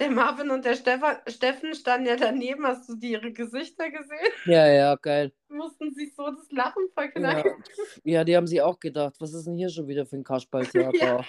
[0.00, 2.66] Der Marvin und der Stefan, Steffen standen ja daneben.
[2.66, 4.32] Hast du die ihre Gesichter gesehen?
[4.44, 5.32] ja, ja, geil.
[5.48, 7.62] Mussten sich so das Lachen Ja, verkneifen.
[8.04, 9.16] ja, die haben sie auch gedacht.
[9.20, 11.28] Was ist denn hier schon wieder für ein Kasperltheater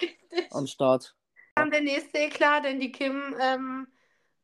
[0.50, 1.16] am Start?
[1.54, 3.86] Dann der nächste Eklat, denn die Kim ähm,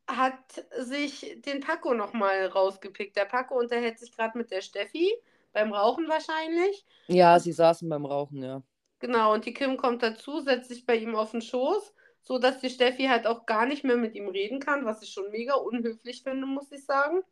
[0.06, 3.16] hat sich den Paco nochmal rausgepickt.
[3.16, 5.12] Der Paco unterhält sich gerade mit der Steffi,
[5.52, 6.84] beim Rauchen wahrscheinlich.
[7.08, 8.62] Ja, sie saßen beim Rauchen, ja.
[9.00, 11.94] Genau, und die Kim kommt dazu, setzt sich bei ihm auf den Schoß,
[12.28, 15.10] so dass die Steffi halt auch gar nicht mehr mit ihm reden kann, was ich
[15.10, 17.22] schon mega unhöflich finde, muss ich sagen.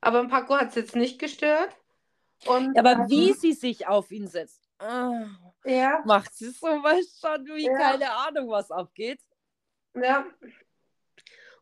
[0.00, 1.76] Aber Paco hat es jetzt nicht gestört.
[2.46, 5.26] Und, Aber ähm, wie sie sich auf ihn setzt, ah,
[5.66, 7.76] Ja, macht sie sowas schon, wie Ja.
[7.76, 9.20] keine Ahnung, was abgeht.
[9.94, 10.24] ja.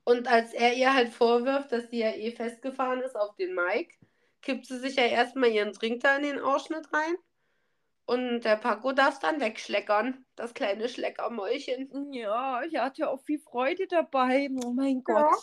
[0.05, 3.96] Und als er ihr halt vorwirft, dass sie ja eh festgefahren ist auf den Mike,
[4.40, 7.16] kippt sie sich ja erstmal ihren Drink da in den Ausschnitt rein.
[8.07, 12.12] Und der Paco darf dann wegschleckern, das kleine Schleckermäulchen.
[12.12, 14.49] Ja, ich hatte ja auch viel Freude dabei.
[14.64, 15.31] Oh mein Ja.
[15.31, 15.43] Gott.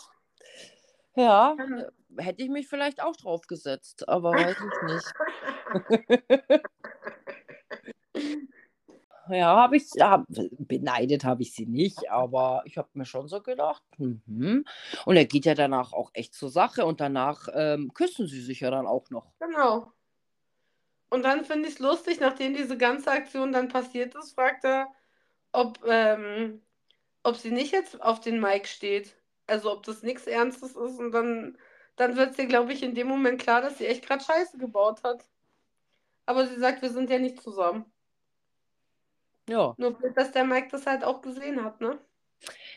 [1.14, 1.84] Ja, Ähm.
[2.18, 5.12] hätte ich mich vielleicht auch drauf gesetzt, aber weiß ich nicht.
[9.30, 10.24] Ja, habe ich, hab,
[10.58, 14.64] beneidet habe ich sie nicht, aber ich habe mir schon so gedacht, mhm.
[15.06, 18.60] Und er geht ja danach auch echt zur Sache und danach ähm, küssen sie sich
[18.60, 19.32] ja dann auch noch.
[19.38, 19.92] Genau.
[21.12, 24.88] Und dann finde ich es lustig, nachdem diese ganze Aktion dann passiert ist, fragt er,
[25.52, 26.62] ob, ähm,
[27.22, 29.14] ob sie nicht jetzt auf den Mike steht.
[29.46, 30.98] Also ob das nichts Ernstes ist.
[30.98, 31.58] Und dann,
[31.96, 35.04] dann wird ihr, glaube ich, in dem Moment klar, dass sie echt gerade Scheiße gebaut
[35.04, 35.22] hat.
[36.24, 37.84] Aber sie sagt, wir sind ja nicht zusammen.
[39.50, 39.74] Ja.
[39.76, 41.98] Nur, dass der Mike das halt auch gesehen hat, ne?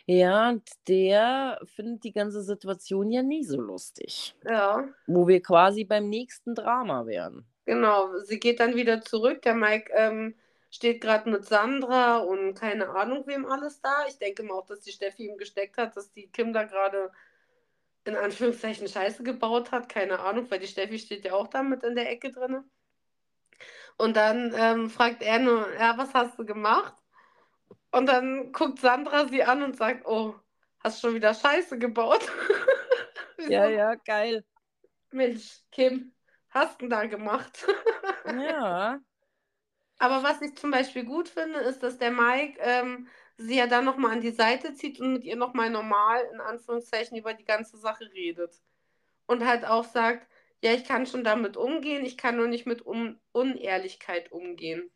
[0.07, 4.35] Ja, und der findet die ganze Situation ja nie so lustig.
[4.43, 7.45] Ja, Wo wir quasi beim nächsten Drama wären.
[7.65, 8.17] Genau.
[8.19, 9.41] Sie geht dann wieder zurück.
[9.41, 10.35] Der Mike ähm,
[10.71, 14.05] steht gerade mit Sandra und keine Ahnung wem alles da.
[14.07, 17.11] Ich denke mal auch, dass die Steffi ihm gesteckt hat, dass die Kim da gerade
[18.05, 19.89] in Anführungszeichen Scheiße gebaut hat.
[19.89, 22.63] Keine Ahnung, weil die Steffi steht ja auch da mit in der Ecke drin.
[23.97, 26.93] Und dann ähm, fragt er nur, ja, was hast du gemacht?
[27.91, 30.35] Und dann guckt Sandra sie an und sagt, oh,
[30.79, 32.25] hast schon wieder Scheiße gebaut?
[33.47, 34.43] Ja, ja, geil.
[35.11, 36.14] Mensch, Kim,
[36.55, 37.67] hast du da gemacht?
[38.25, 38.99] Ja.
[39.97, 43.85] Aber was ich zum Beispiel gut finde, ist, dass der Mike ähm, sie ja dann
[43.85, 47.77] nochmal an die Seite zieht und mit ihr nochmal normal, in Anführungszeichen, über die ganze
[47.77, 48.61] Sache redet.
[49.27, 50.27] Und halt auch sagt,
[50.63, 54.89] ja, ich kann schon damit umgehen, ich kann nur nicht mit Un Unehrlichkeit umgehen.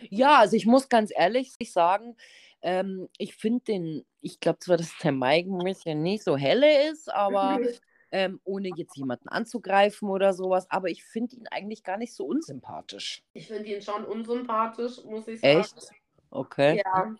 [0.00, 2.16] Ja, also ich muss ganz ehrlich sagen,
[2.62, 6.90] ähm, ich finde den, ich glaube zwar, dass der Mike ein bisschen nicht so helle
[6.90, 7.60] ist, aber
[8.10, 12.24] ähm, ohne jetzt jemanden anzugreifen oder sowas, aber ich finde ihn eigentlich gar nicht so
[12.24, 13.22] unsympathisch.
[13.34, 15.60] Ich finde ihn schon unsympathisch, muss ich sagen.
[15.60, 15.90] Echt?
[16.30, 16.82] Okay.
[16.84, 17.14] Ja.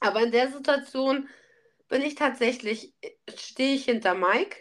[0.00, 1.28] Aber in der Situation
[1.88, 2.94] bin ich tatsächlich,
[3.34, 4.56] stehe ich hinter Mike,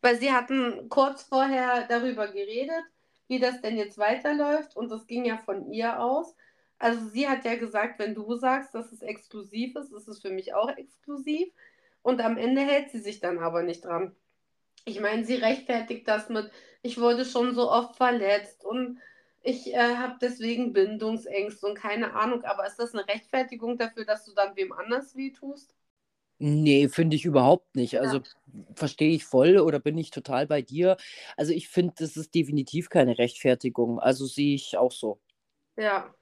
[0.00, 2.84] weil sie hatten kurz vorher darüber geredet,
[3.28, 6.34] wie das denn jetzt weiterläuft und das ging ja von ihr aus.
[6.78, 10.30] Also sie hat ja gesagt, wenn du sagst, dass es exklusiv ist, ist es für
[10.30, 11.48] mich auch exklusiv.
[12.02, 14.14] Und am Ende hält sie sich dann aber nicht dran.
[14.86, 19.00] Ich meine, sie rechtfertigt das mit, ich wurde schon so oft verletzt und
[19.42, 22.42] ich äh, habe deswegen Bindungsängste und keine Ahnung.
[22.44, 25.74] Aber ist das eine Rechtfertigung dafür, dass du dann wem anders wehtust?
[26.38, 27.98] Nee, finde ich überhaupt nicht.
[27.98, 28.20] Also
[28.74, 30.96] verstehe ich voll oder bin ich total bei dir.
[31.36, 33.98] Also ich finde, das ist definitiv keine Rechtfertigung.
[33.98, 35.18] Also sehe ich auch so.
[35.76, 36.14] Ja.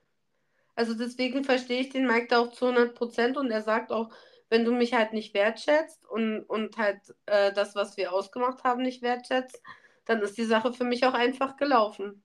[0.77, 4.11] Also deswegen verstehe ich den Mike da auch zu 100 Prozent und er sagt auch,
[4.51, 8.83] wenn du mich halt nicht wertschätzt und, und halt äh, das, was wir ausgemacht haben,
[8.83, 9.63] nicht wertschätzt,
[10.05, 12.23] dann ist die Sache für mich auch einfach gelaufen.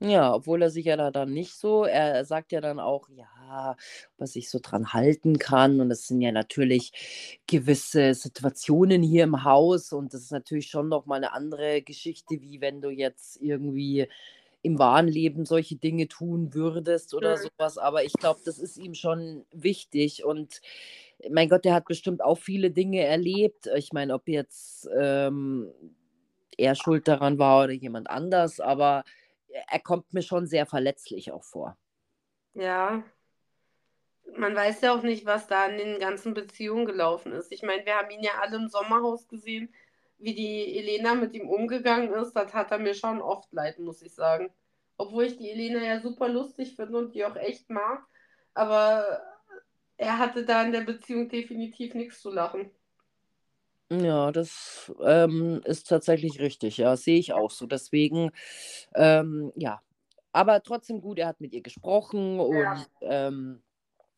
[0.00, 3.70] Ja, obwohl er sich ja da dann nicht so, er sagt ja dann auch, ja,
[3.70, 5.80] ob er sich so dran halten kann.
[5.80, 9.92] Und das sind ja natürlich gewisse Situationen hier im Haus.
[9.92, 14.08] Und das ist natürlich schon nochmal eine andere Geschichte, wie wenn du jetzt irgendwie
[14.64, 17.42] im wahren Leben solche Dinge tun würdest oder mhm.
[17.42, 17.76] sowas.
[17.76, 20.24] Aber ich glaube, das ist ihm schon wichtig.
[20.24, 20.62] Und
[21.30, 23.68] mein Gott, der hat bestimmt auch viele Dinge erlebt.
[23.76, 25.70] Ich meine, ob jetzt ähm,
[26.56, 29.04] er schuld daran war oder jemand anders, aber
[29.68, 31.76] er kommt mir schon sehr verletzlich auch vor.
[32.54, 33.04] Ja,
[34.34, 37.52] man weiß ja auch nicht, was da in den ganzen Beziehungen gelaufen ist.
[37.52, 39.68] Ich meine, wir haben ihn ja alle im Sommerhaus gesehen,
[40.18, 42.32] wie die Elena mit ihm umgegangen ist.
[42.32, 44.50] Das hat er mir schon oft leid, muss ich sagen.
[44.96, 48.04] Obwohl ich die Elena ja super lustig finde und die auch echt mag.
[48.54, 49.20] Aber
[49.96, 52.70] er hatte da in der Beziehung definitiv nichts zu lachen.
[53.90, 56.78] Ja, das ähm, ist tatsächlich richtig.
[56.78, 57.66] Ja, sehe ich auch so.
[57.66, 58.30] Deswegen,
[58.94, 59.80] ähm, ja.
[60.32, 62.86] Aber trotzdem gut, er hat mit ihr gesprochen und ja.
[63.02, 63.62] ähm,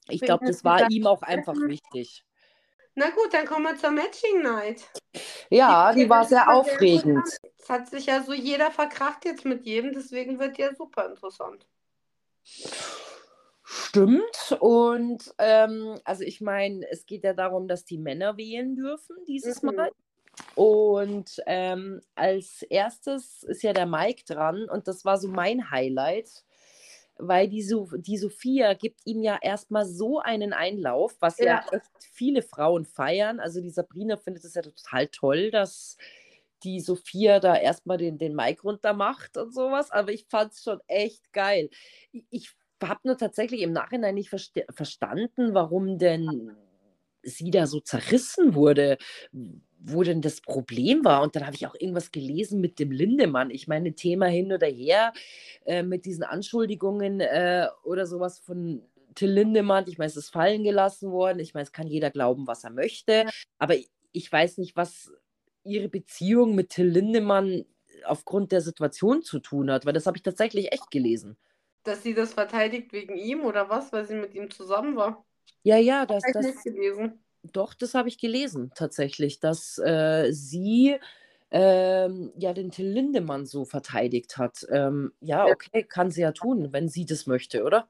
[0.09, 2.25] ich glaube, das war ihm auch einfach wichtig.
[2.99, 4.83] Na gut, dann kommen wir zur Matching Night.
[5.51, 7.29] Ja, die, die war sehr aufregend.
[7.59, 11.67] Es hat sich ja so jeder verkracht jetzt mit jedem, deswegen wird ja super interessant.
[13.63, 14.57] Stimmt.
[14.61, 19.63] Und ähm, also ich meine, es geht ja darum, dass die Männer wählen dürfen dieses
[19.63, 19.75] mhm.
[19.75, 19.91] Mal.
[20.55, 26.46] Und ähm, als erstes ist ja der Mike dran und das war so mein Highlight,
[27.19, 31.47] weil die, so die Sophia gibt ihm ja erstmal so einen Einlauf, was ja.
[31.47, 33.41] ja echt viele Frauen feiern.
[33.41, 35.97] Also die Sabrina findet es ja total toll, dass
[36.63, 39.91] die Sophia da erstmal den, den Mike runter macht und sowas.
[39.91, 41.71] Aber ich fand es schon echt geil.
[42.13, 42.51] Ich, ich
[42.83, 46.57] habe nur tatsächlich im Nachhinein nicht verstanden, warum denn
[47.27, 48.99] sie da so zerrissen wurde,
[49.79, 51.23] wo denn das Problem war.
[51.23, 53.51] Und dann habe ich auch irgendwas gelesen mit dem Lindemann.
[53.51, 55.13] Ich meine, Thema hin oder her
[55.65, 58.83] äh, mit diesen Anschuldigungen äh, oder sowas von
[59.15, 59.85] Till Lindemann.
[59.89, 61.41] Ich meine, es ist fallen gelassen worden.
[61.41, 63.27] Ich meine, es kann jeder glauben, was er möchte.
[63.59, 63.75] Aber
[64.13, 65.13] ich weiß nicht, was
[65.65, 67.65] ihre Beziehung mit Till Lindemann
[68.05, 71.37] aufgrund der Situation zu tun hat, weil das habe ich tatsächlich echt gelesen.
[71.83, 75.25] Dass sie das verteidigt wegen ihm oder was, weil sie mit ihm zusammen war?
[75.63, 77.25] Ja, ja, das, das, das gelesen.
[77.43, 80.97] Doch, das habe ich gelesen tatsächlich, dass äh, sie
[81.51, 84.67] ähm, ja den Till Lindemann so verteidigt hat.
[84.71, 87.89] Ähm, ja, okay, kann sie ja tun, wenn sie das möchte, oder?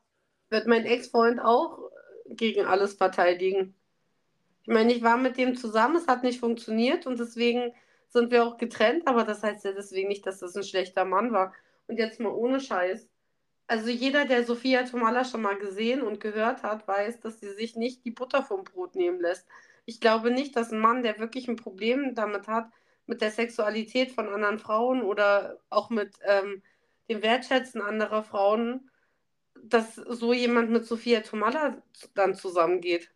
[0.50, 1.78] Wird mein Ex-Freund auch
[2.28, 3.74] gegen alles verteidigen.
[4.62, 7.72] Ich meine, ich war mit dem zusammen, es hat nicht funktioniert und deswegen
[8.08, 11.32] sind wir auch getrennt, aber das heißt ja deswegen nicht, dass das ein schlechter Mann
[11.32, 11.52] war.
[11.86, 13.08] Und jetzt mal ohne Scheiß.
[13.68, 17.74] Also jeder, der Sophia Tomala schon mal gesehen und gehört hat, weiß, dass sie sich
[17.74, 19.46] nicht die Butter vom Brot nehmen lässt.
[19.86, 22.70] Ich glaube nicht, dass ein Mann, der wirklich ein Problem damit hat,
[23.06, 26.62] mit der Sexualität von anderen Frauen oder auch mit ähm,
[27.08, 28.90] dem Wertschätzen anderer Frauen,
[29.60, 31.82] dass so jemand mit Sophia Tomala
[32.14, 33.12] dann zusammengeht.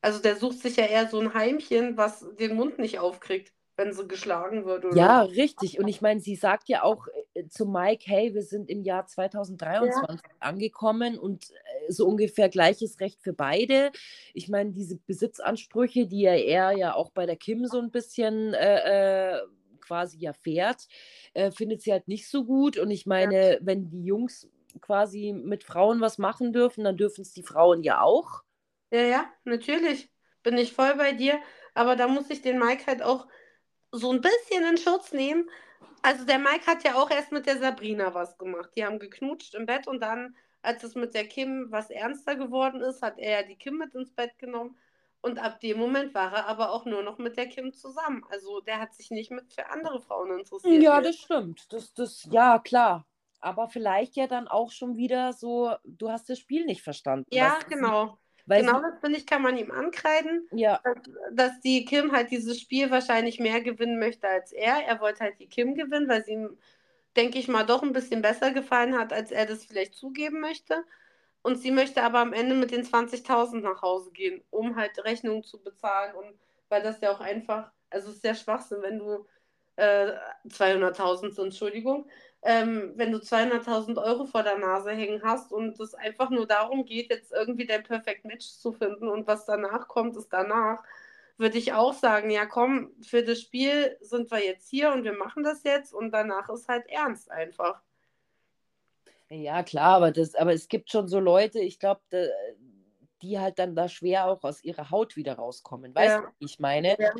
[0.00, 3.92] Also der sucht sich ja eher so ein Heimchen, was den Mund nicht aufkriegt wenn
[3.92, 4.84] sie geschlagen wird.
[4.84, 4.96] Oder?
[4.96, 5.78] Ja, richtig.
[5.78, 7.10] Und ich meine, sie sagt ja auch äh,
[7.48, 10.30] zu Mike, hey, wir sind im Jahr 2023 ja.
[10.40, 13.90] angekommen und äh, so ungefähr gleiches Recht für beide.
[14.34, 18.54] Ich meine, diese Besitzansprüche, die ja er ja auch bei der Kim so ein bisschen
[18.54, 19.42] äh, äh
[19.80, 20.86] quasi ja fährt,
[21.32, 22.76] äh, findet sie halt nicht so gut.
[22.76, 23.58] Und ich meine, ja.
[23.62, 24.46] wenn die Jungs
[24.82, 28.42] quasi mit Frauen was machen dürfen, dann dürfen es die Frauen ja auch.
[28.90, 30.10] Ja, ja, natürlich.
[30.42, 31.40] Bin ich voll bei dir.
[31.74, 33.26] Aber da muss ich den Mike halt auch
[33.92, 35.48] so ein bisschen in Schutz nehmen.
[36.02, 38.70] Also der Mike hat ja auch erst mit der Sabrina was gemacht.
[38.76, 42.80] Die haben geknutscht im Bett und dann, als es mit der Kim was ernster geworden
[42.80, 44.76] ist, hat er ja die Kim mit ins Bett genommen.
[45.20, 48.24] Und ab dem Moment war er aber auch nur noch mit der Kim zusammen.
[48.30, 50.82] Also der hat sich nicht mit für andere Frauen interessiert.
[50.82, 51.72] Ja, das stimmt.
[51.72, 53.04] Das, das, ja, klar.
[53.40, 57.26] Aber vielleicht ja dann auch schon wieder so, du hast das Spiel nicht verstanden.
[57.30, 58.18] Ja, genau.
[58.48, 60.80] Weil genau das finde ich, kann man ihm ankreiden, ja.
[61.32, 64.86] dass, die Kim halt dieses Spiel wahrscheinlich mehr gewinnen möchte als er.
[64.86, 66.58] Er wollte halt die Kim gewinnen, weil sie ihm,
[67.14, 70.82] denke ich mal, doch ein bisschen besser gefallen hat, als er das vielleicht zugeben möchte.
[71.42, 75.44] Und sie möchte aber am Ende mit den 20.000 nach Hause gehen, um halt Rechnungen
[75.44, 76.14] zu bezahlen.
[76.14, 76.32] Und
[76.70, 79.26] weil das ja auch einfach, also es ist sehr Schwachsinn, wenn du
[79.76, 80.12] äh,
[80.48, 82.08] 200.000 sind, Entschuldigung,
[82.42, 86.84] ähm, wenn du 200.000 Euro vor der Nase hängen hast und es einfach nur darum
[86.84, 90.82] geht, jetzt irgendwie dein Perfect Match zu finden und was danach kommt, ist danach,
[91.36, 95.14] würde ich auch sagen, ja komm, für das Spiel sind wir jetzt hier und wir
[95.14, 97.82] machen das jetzt und danach ist halt ernst einfach.
[99.30, 102.00] Ja, klar, aber, das, aber es gibt schon so Leute, ich glaube,
[103.22, 105.94] die halt dann da schwer auch aus ihrer Haut wieder rauskommen.
[105.94, 106.20] Weißt Ja.
[106.22, 106.96] du, ich meine?
[106.98, 107.12] Ja.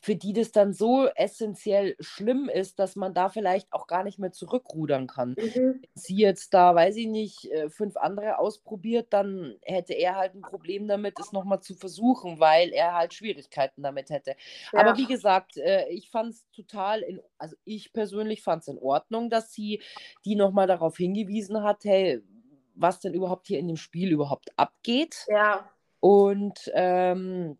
[0.00, 4.18] Für die das dann so essentiell schlimm ist, dass man da vielleicht auch gar nicht
[4.18, 5.36] mehr zurückrudern kann.
[5.38, 5.80] Mhm.
[5.82, 10.34] Wenn sie jetzt da, weiß ich nicht, äh, fünf andere ausprobiert, dann hätte er halt
[10.34, 14.34] ein Problem damit, es nochmal zu versuchen, weil er halt Schwierigkeiten damit hätte.
[14.72, 14.96] Aber Ja.
[14.96, 19.30] wie gesagt, äh, ich fand es total, in, also ich persönlich fand es in Ordnung,
[19.30, 19.82] dass sie
[20.24, 22.22] die nochmal darauf hingewiesen hat, hey,
[22.74, 25.26] was denn überhaupt hier in dem Spiel überhaupt abgeht.
[25.28, 25.70] Ja.
[26.00, 27.58] Und ähm,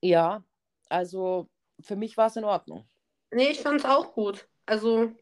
[0.00, 0.42] ja,
[0.88, 1.48] also
[1.80, 2.88] für mich war es in Ordnung.
[3.30, 4.48] Nee, ich fand es auch gut.
[4.66, 5.12] Also,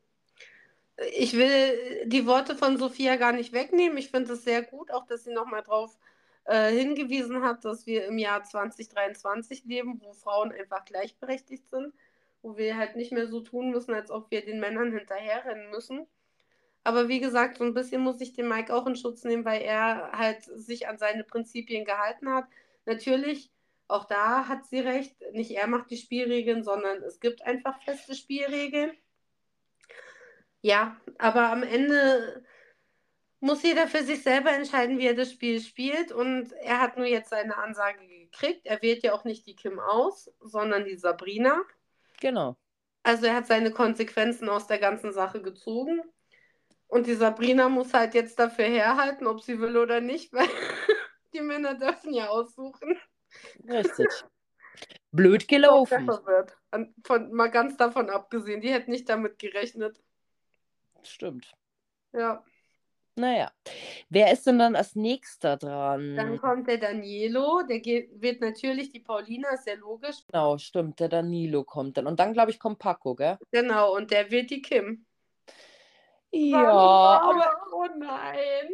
[1.14, 3.96] ich will die Worte von Sophia gar nicht wegnehmen.
[3.98, 5.98] Ich finde es sehr gut, auch dass sie nochmal drauf
[6.44, 11.94] äh, hingewiesen hat, dass wir im Jahr 2023 leben, wo Frauen einfach gleichberechtigt sind,
[12.42, 16.06] wo wir halt nicht mehr so tun müssen, als ob wir den Männern hinterherrennen müssen.
[16.84, 19.62] Aber wie gesagt, so ein bisschen muss ich den Mike auch in Schutz nehmen, weil
[19.62, 22.46] er halt sich an seine Prinzipien gehalten hat.
[22.86, 23.52] Natürlich,
[23.92, 28.14] auch da hat sie recht, nicht er macht die Spielregeln, sondern es gibt einfach feste
[28.14, 28.92] Spielregeln.
[30.60, 32.44] Ja, aber am Ende
[33.40, 36.12] muss jeder für sich selber entscheiden, wie er das Spiel spielt.
[36.12, 38.66] Und er hat nur jetzt seine Ansage gekriegt.
[38.66, 41.60] Er wählt ja auch nicht die Kim aus, sondern die Sabrina.
[42.20, 42.56] Genau.
[43.02, 46.02] Also er hat seine Konsequenzen aus der ganzen Sache gezogen.
[46.86, 50.46] Und die Sabrina muss halt jetzt dafür herhalten, ob sie will oder nicht, weil
[51.34, 52.96] die Männer dürfen ja aussuchen.
[53.68, 54.06] Richtig.
[55.12, 56.10] Blöd gelaufen.
[56.70, 60.02] An- Von, mal ganz davon abgesehen, die hätten nicht damit gerechnet.
[61.02, 61.52] Stimmt.
[62.12, 62.42] Ja.
[63.14, 63.52] Naja.
[64.08, 66.38] Wer ist denn dann als nächster Dann dran?
[66.38, 70.24] kommt der Danielo, der geht, wird natürlich die Paulina, ist ja logisch.
[70.28, 70.98] Genau, stimmt.
[70.98, 72.06] Der Danilo kommt dann.
[72.06, 73.36] Und dann, glaube ich, kommt Paco, gell?
[73.50, 75.04] Genau, und der wird die Kim.
[76.30, 78.70] Ja, aber Oh nein.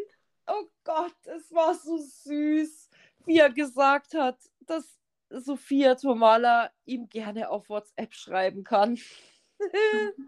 [0.47, 2.88] oh Gott, es war so süß,
[3.29, 4.99] wie er gesagt hat, dass
[5.31, 8.99] Sophia Tomala ihm gerne auf WhatsApp schreiben kann.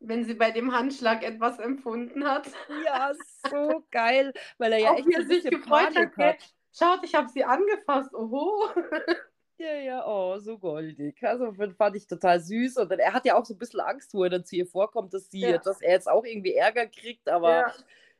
[0.00, 2.46] Wenn sie bei dem Handschlag etwas empfunden hat.
[2.84, 3.12] Ja,
[3.50, 6.28] so geil, weil er ja Auch echt er sich gefreut hat, Panik gell?
[6.32, 6.54] hat.
[6.76, 8.12] Schaut, ich habe sie angefasst.
[8.14, 8.68] Oho.
[9.56, 11.16] Ja, ja, oh, so goldig.
[11.22, 12.76] Also fand fand ich total süß.
[12.78, 14.66] Und dann, er hat ja auch so ein bisschen Angst, wo er dann zu ihr
[14.66, 15.58] vorkommt, dass sie, Ja.
[15.58, 17.74] dass er jetzt auch irgendwie Ärger kriegt, aber Ja.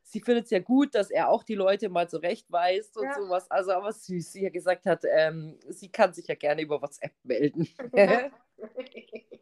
[0.05, 3.15] Sie findet es ja gut, dass er auch die Leute mal zurechtweist und Ja.
[3.15, 3.49] sowas.
[3.51, 7.13] Also aber süß, wie er gesagt hat, ähm, sie kann sich ja gerne über WhatsApp
[7.23, 7.67] melden.
[7.95, 8.31] Ja.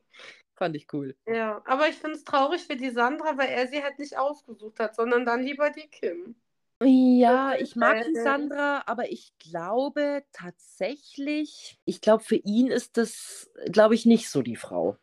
[0.55, 1.15] Fand ich cool.
[1.27, 4.79] ja, aber ich finde es traurig für die Sandra, weil er sie halt nicht ausgesucht
[4.79, 6.35] hat, sondern dann lieber die Kim.
[6.81, 13.49] Ja, ich mag die Sandra, aber ich glaube tatsächlich, ich glaube, für ihn ist das,
[13.71, 14.97] glaube ich, nicht so die Frau.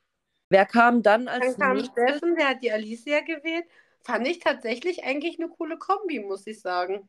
[0.51, 1.95] Wer kam dann Dann als kam nächstes?
[1.95, 3.67] Steffen, der hat die Alicia gewählt.
[4.03, 7.09] Fand ich tatsächlich eigentlich eine coole Kombi, muss ich sagen.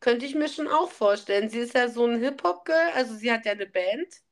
[0.00, 1.48] Könnte ich mir schon auch vorstellen.
[1.48, 4.22] Sie ist ja so ein Hip-Hop-Girl, also sie hat ja eine Band.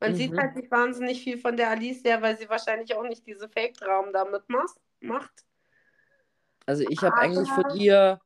[0.00, 0.38] Man sieht Mhm.
[0.40, 4.42] halt nicht wahnsinnig viel von der Alicia, weil sie wahrscheinlich auch nicht diese Fake-Dramen damit
[4.48, 5.44] macht.
[6.66, 8.20] Also ich habe eigentlich von ihr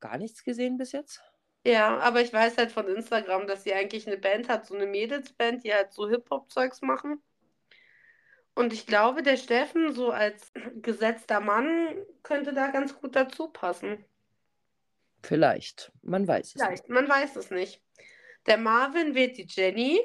[0.00, 1.22] gar nichts gesehen bis jetzt.
[1.66, 4.86] Ja, aber ich weiß halt von Instagram, dass sie eigentlich eine Band hat, so eine
[4.86, 7.22] Mädelsband, die halt so Hip-Hop-Zeugs machen.
[8.54, 10.52] Und ich glaube, der Steffen, so als
[10.82, 14.04] gesetzter Mann, könnte da ganz gut dazu passen.
[15.22, 15.90] Vielleicht.
[16.02, 17.80] Man weiß es Vielleicht, man weiß es nicht.
[18.46, 20.00] Der Marvin wählt die Jenny.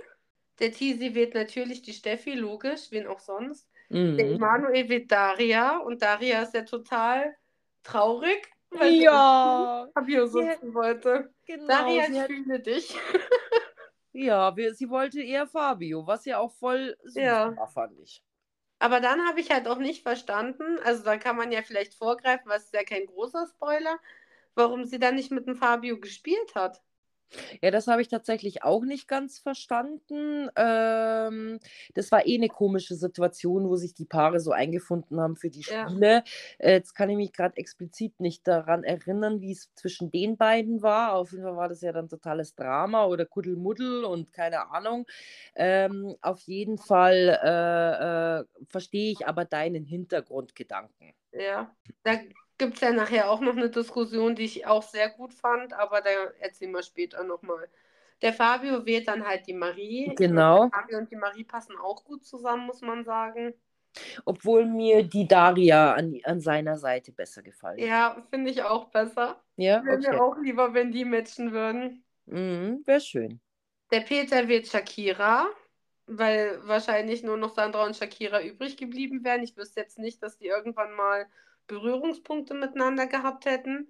[0.60, 3.68] Der Tizi wählt natürlich die Steffi, logisch, wen auch sonst.
[3.90, 4.20] nicht.
[4.20, 4.36] Der Mhm.
[4.36, 7.36] Emanuel wählt Daria und Daria ist ja total
[7.84, 11.34] traurig, weil Ja, sie Fabio sie hätte- sitzen wollte.
[11.46, 11.68] genau.
[11.68, 12.96] Daria, ich hat, fühle dich.
[14.14, 17.56] ja, wir, sie wollte eher Fabio, was ja auch voll süß Ja.
[17.58, 18.22] war, fand ich.
[18.80, 22.50] Aber dann habe ich halt auch nicht verstanden, also da kann man ja vielleicht vorgreifen,
[22.50, 24.00] was ist ja kein großer Spoiler,
[24.56, 26.82] warum sie dann nicht mit dem Fabio gespielt hat.
[27.62, 30.50] Ja, das habe ich tatsächlich auch nicht ganz verstanden.
[30.56, 31.60] Ähm,
[31.94, 35.62] das war eh eine komische Situation, wo sich die Paare so eingefunden haben für die
[35.62, 35.88] Ja.
[35.90, 36.24] Spiele.
[36.58, 40.82] Äh, jetzt kann ich mich gerade explizit nicht daran erinnern, wie es zwischen den beiden
[40.82, 41.14] war.
[41.14, 45.06] Auf jeden Fall war das ja dann totales Drama oder Kuddelmuddel und keine Ahnung.
[45.56, 51.14] Ähm, auf jeden Fall äh, äh, verstehe ich aber deinen Hintergrundgedanken.
[51.32, 52.16] Ja, da
[52.60, 56.02] gibt es ja nachher auch noch eine Diskussion, die ich auch sehr gut fand, aber
[56.02, 57.68] da erzählen wir später nochmal.
[58.22, 60.14] Der Fabio wählt dann halt die Marie.
[60.16, 60.70] Genau.
[60.70, 63.54] der Fabio und die Marie passen auch gut zusammen, muss man sagen.
[64.26, 67.80] Obwohl mir die Daria an, an seiner Seite besser gefallen.
[67.80, 69.42] Ja, finde ich auch besser.
[69.56, 70.12] Ja, Wäre okay.
[70.12, 72.04] mir auch lieber, wenn die matchen würden.
[72.26, 73.40] Mhm, Wäre schön.
[73.92, 75.48] Der Peter wählt Shakira,
[76.06, 79.42] weil wahrscheinlich nur noch Sandra und Shakira übrig geblieben wären.
[79.42, 81.26] Ich wüsste jetzt nicht, dass die irgendwann mal
[81.70, 83.88] Berührungspunkte miteinander gehabt hätten.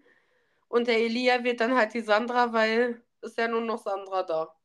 [0.68, 4.56] Und der Elia wird dann halt die Sandra, weil ist ja nur noch Sandra da.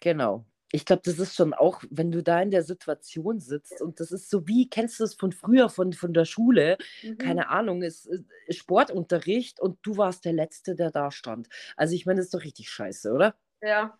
[0.00, 0.44] Genau.
[0.70, 4.10] Ich glaube, das ist schon auch, wenn du da in der Situation sitzt und das
[4.10, 6.78] ist so wie, kennst du es von früher, von, von der Schule?
[7.02, 7.18] Mhm.
[7.18, 11.48] Keine Ahnung, es ist Sportunterricht und du warst der Letzte, der da stand.
[11.76, 13.36] Also ich meine, das ist doch richtig scheiße, oder?
[13.62, 13.96] Ja.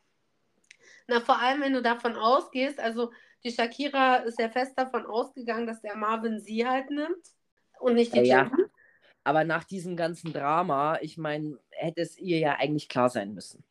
[1.07, 3.13] Na, vor allem, wenn du davon ausgehst, also
[3.45, 7.35] die Shakira ist ja fest davon ausgegangen, dass der Marvin sie halt nimmt
[7.85, 8.43] und nicht die Ja, ja.
[8.45, 8.65] Jenny.
[9.25, 13.65] Aber nach diesem ganzen Drama, ich meine, hätte es ihr ja eigentlich klar sein müssen.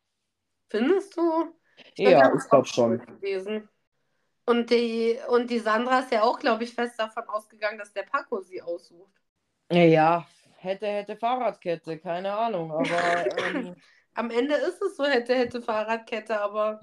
[0.68, 1.54] Findest du?
[1.96, 2.98] bin Ja, ich glaube schon.
[2.98, 3.68] gewesen.
[4.46, 8.02] Und die, und die Sandra ist ja auch, glaube ich, fest davon ausgegangen, dass der
[8.02, 9.12] Paco sie aussucht.
[9.70, 12.84] Ja, hätte, hätte Fahrradkette, keine Ahnung, aber
[13.38, 13.74] ähm,
[14.14, 16.80] Am Ende ist es so, hätte, hätte Fahrradkette, aber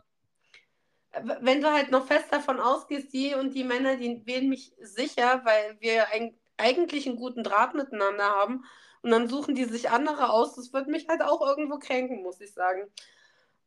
[1.41, 5.41] wenn du halt noch fest davon ausgehst, die und die Männer, die wählen mich sicher,
[5.43, 8.63] weil wir ein, eigentlich einen guten Draht miteinander haben
[9.01, 12.39] und dann suchen die sich andere aus, das wird mich halt auch irgendwo kränken, muss
[12.39, 12.89] ich sagen.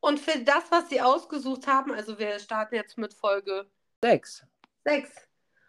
[0.01, 3.67] Und für das, was sie ausgesucht haben, also wir starten jetzt mit Folge
[4.03, 4.45] sechs.
[4.85, 5.11] 6.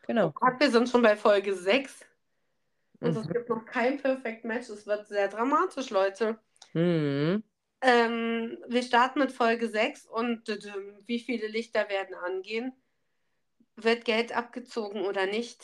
[0.08, 0.32] Genau.
[0.32, 2.06] Gott, wir sind schon bei Folge 6
[3.00, 3.32] und es Mhm.
[3.34, 4.70] gibt noch kein Perfect Match.
[4.70, 6.38] Es wird sehr dramatisch, Leute.
[6.74, 7.44] Mhm.
[7.82, 10.48] Ähm, wir starten mit Folge 6 und
[11.06, 12.74] wie viele Lichter werden angehen?
[13.78, 15.64] Wird Geld abgezogen oder nicht?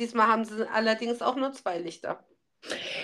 [0.00, 2.24] Diesmal haben sie allerdings auch nur zwei Lichter.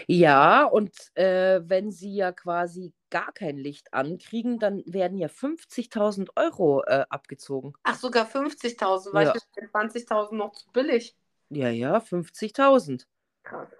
[0.06, 6.30] Ja, und äh, wenn sie ja quasi gar kein Licht ankriegen, dann werden ja 50.000
[6.36, 7.74] Euro äh, abgezogen.
[7.82, 9.34] Ach, sogar 50.000, weil Ja.
[9.34, 11.16] ich finde 20.000 noch zu billig.
[11.50, 13.08] Ja, ja, 50.000.
[13.44, 13.70] Krass.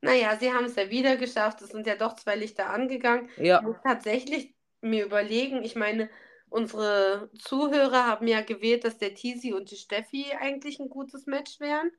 [0.00, 1.62] Naja, sie haben es ja wieder geschafft.
[1.62, 3.28] Es sind ja doch zwei Lichter angegangen.
[3.28, 6.10] Ich Ja, muss tatsächlich mir überlegen, ich meine,
[6.54, 11.60] unsere Zuhörer haben ja gewählt, dass der Tisi und die Steffi eigentlich ein gutes Match
[11.60, 11.90] wären.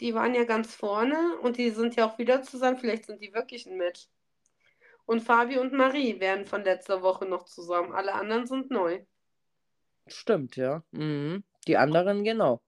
[0.00, 2.78] Die waren ja ganz vorne und die sind ja auch wieder zusammen.
[2.78, 4.08] Vielleicht sind die wirklich ein Match.
[5.06, 7.92] Und Fabi und Marie wären von letzter Woche noch zusammen.
[7.92, 9.04] Alle anderen sind neu.
[10.06, 10.82] stimmt, ja.
[10.92, 11.44] Mhm.
[11.66, 12.62] Die anderen, genau.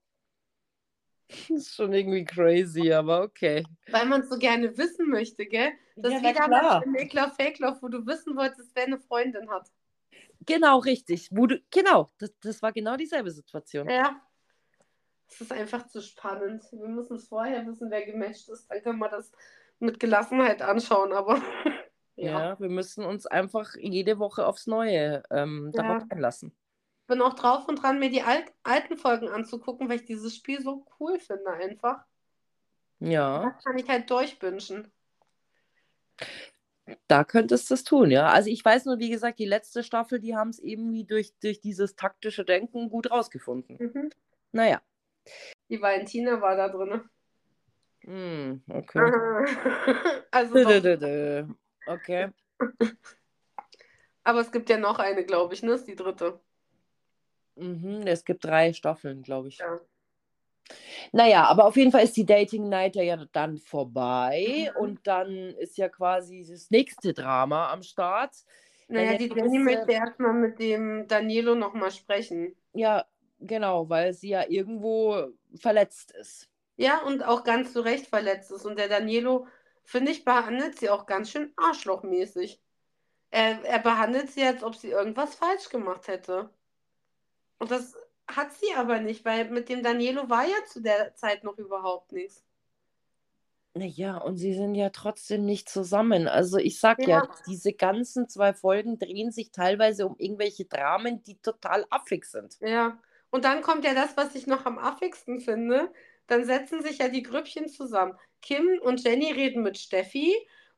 [1.29, 3.65] Das ist schon irgendwie crazy, aber okay.
[3.91, 5.73] Weil man es so gerne wissen möchte, gell?
[5.97, 6.83] Das Ja, ist na wie damals klar.
[6.85, 9.71] im Make-Love, Fake-Love, wo du wissen wolltest, wer eine Freundin hat.
[10.47, 11.29] Genau, richtig.
[11.33, 13.89] Wo du, genau, das, das war genau dieselbe Situation.
[13.89, 14.21] Ja.
[15.29, 16.65] Es ist einfach zu spannend.
[16.71, 18.71] Wir müssen es vorher wissen, wer gematcht ist.
[18.71, 19.33] Dann können wir das
[19.79, 21.13] mit Gelassenheit anschauen.
[21.13, 21.41] Aber
[22.17, 22.61] Ja, ja.
[22.61, 26.09] wir müssen uns einfach jede Woche aufs Neue ähm, darauf Ja.
[26.11, 26.55] einlassen.
[27.07, 30.63] Bin auch drauf und dran, mir die alt alten Folgen anzugucken, weil ich dieses Spiel
[30.63, 32.05] so cool finde einfach.
[33.01, 34.91] Ja, Das kann ich halt durchwünschen.
[37.09, 38.29] Da könntest du es tun, ja.
[38.29, 41.61] Also ich weiß nur, wie gesagt, die letzte Staffel, die haben es irgendwie durch, durch
[41.61, 43.77] dieses taktische Denken gut rausgefunden.
[43.79, 44.11] Mhm.
[44.53, 44.83] Naja.
[45.69, 47.09] Die Valentina war da drin.
[48.05, 49.01] Hm, okay.
[50.31, 51.47] Also Dö, dö, dö.
[51.87, 52.29] Okay.
[54.25, 55.73] Aber es gibt ja noch eine, glaube ich, ne?
[55.75, 56.41] Ist die dritte.
[57.55, 59.59] Mhm, es gibt drei Staffeln, glaube ich.
[59.59, 59.81] Ja.
[61.13, 64.81] Naja, aber auf jeden Fall ist die Dating Night ja dann vorbei Mhm.
[64.81, 68.35] und dann ist ja quasi das nächste Drama am Start.
[68.89, 72.55] Naja, die Jenny äh, möchte erstmal mit dem Danilo nochmal sprechen.
[72.73, 73.05] Ja,
[73.41, 76.49] genau, weil sie ja irgendwo verletzt ist.
[76.77, 78.65] Ja, und auch ganz zu Recht verletzt ist.
[78.67, 79.47] Und der Danilo,
[79.85, 82.61] finde ich, behandelt sie auch ganz schön arschlochmäßig.
[83.31, 86.51] Er, er behandelt sie, als ob sie irgendwas falsch gemacht hätte.
[87.59, 87.97] Und das
[88.29, 92.13] hat sie aber nicht, weil mit dem Danilo war ja zu der Zeit noch überhaupt
[92.13, 92.45] nichts.
[93.77, 96.29] Naja, und sie sind ja trotzdem nicht zusammen.
[96.29, 97.29] Also ich sag ja, Ja.
[97.49, 102.57] diese ganzen zwei Folgen drehen sich teilweise um irgendwelche Dramen, die total affig sind.
[102.61, 102.99] Ja.
[103.31, 105.93] Und dann kommt ja das, was ich noch am affigsten finde.
[106.29, 108.17] Dann setzen sich ja die Grüppchen zusammen.
[108.43, 110.33] Kim und Jenny reden mit Steffi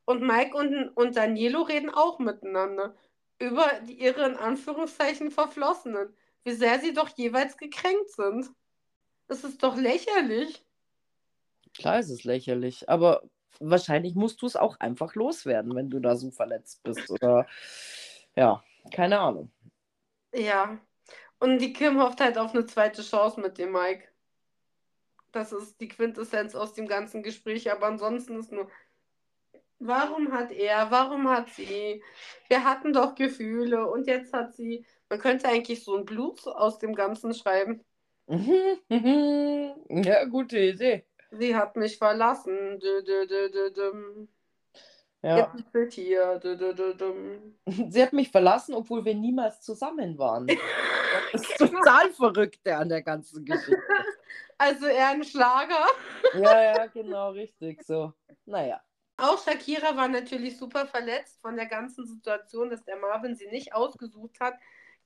[0.05, 2.95] und Mike und, und Danilo reden auch miteinander.
[3.39, 6.15] Über die, ihre in Anführungszeichen Verflossenen.
[6.47, 8.49] Wie sehr sie doch jeweils gekränkt sind.
[9.27, 10.65] Das ist doch lächerlich.
[11.77, 13.21] Klar ist es lächerlich, aber
[13.59, 17.11] wahrscheinlich musst du es auch einfach loswerden, wenn du da so verletzt bist.
[17.11, 17.47] Oder
[18.37, 19.51] ja, keine Ahnung.
[20.33, 20.79] Ja.
[21.39, 24.07] Und die Kim hofft halt auf eine zweite Chance mit dem Mike.
[25.33, 27.69] Das ist die Quintessenz aus dem ganzen Gespräch.
[27.73, 28.71] Aber ansonsten ist nur,
[29.79, 32.01] warum hat er, warum hat sie?
[32.47, 34.85] Wir hatten doch Gefühle und jetzt hat sie.
[35.09, 37.83] Man könnte eigentlich so ein Blues aus dem Ganzen schreiben.
[39.89, 41.05] Ja, gute Idee.
[41.31, 42.79] Sie hat mich verlassen.
[42.79, 44.27] Dö, dö, dö.
[45.21, 45.37] Ja.
[45.37, 46.39] Jetzt ist sie hier.
[47.89, 50.47] Sie hat mich verlassen, obwohl wir niemals zusammen waren.
[51.31, 53.81] Das ist total verrückt an der ganzen Geschichte.
[54.57, 55.87] Also eher ein Schlager.
[56.35, 57.81] Ja, ja, genau, richtig.
[57.83, 58.13] So.
[58.45, 58.81] Naja.
[59.17, 63.73] Auch Shakira war natürlich super verletzt von der ganzen Situation, dass der Marvin sie nicht
[63.73, 64.53] ausgesucht hat.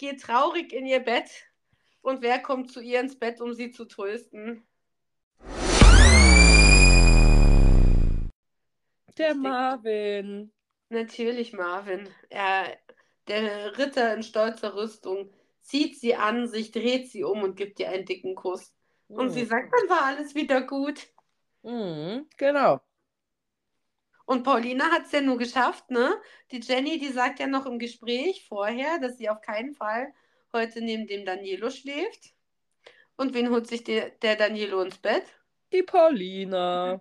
[0.02, 1.30] Geht traurig in ihr Bett.
[2.02, 4.66] Und wer kommt zu ihr ins Bett, um sie zu trösten?
[9.16, 9.36] Der.
[9.36, 10.52] Marvin.
[10.90, 12.10] Natürlich Marvin.
[12.32, 12.80] Er,
[13.28, 15.32] der Ritter in stolzer Rüstung,
[15.62, 18.74] zieht sie an, sich dreht sie um und gibt ihr einen dicken Kuss.
[19.08, 21.10] Und sie sagt, dann war alles wieder gut.
[21.62, 22.82] Mhm, genau.
[24.26, 26.14] Und Paulina hat es ja nur geschafft, ne?
[26.52, 30.14] Die Jenny, die sagt ja noch im Gespräch vorher, dass sie auf keinen Fall
[30.54, 32.34] heute neben dem Danielo schläft.
[33.18, 35.24] Und wen holt sich der, der Danielo ins Bett?
[35.74, 37.00] Die Paulina.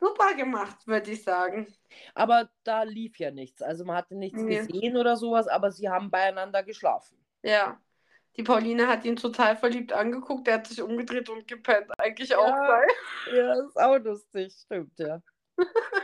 [0.00, 1.72] Super gemacht, würde ich sagen.
[2.14, 3.62] Aber da lief ja nichts.
[3.62, 4.58] Also man hatte nichts Nee.
[4.58, 7.16] gesehen oder sowas, aber sie haben beieinander geschlafen.
[7.42, 7.80] Ja.
[8.36, 11.90] Die Pauline hat ihn total verliebt angeguckt, der hat sich umgedreht und gepennt.
[11.98, 12.66] Eigentlich auch Ja.
[12.66, 12.88] geil.
[13.32, 15.22] Ja, ist auch lustig, stimmt, ja.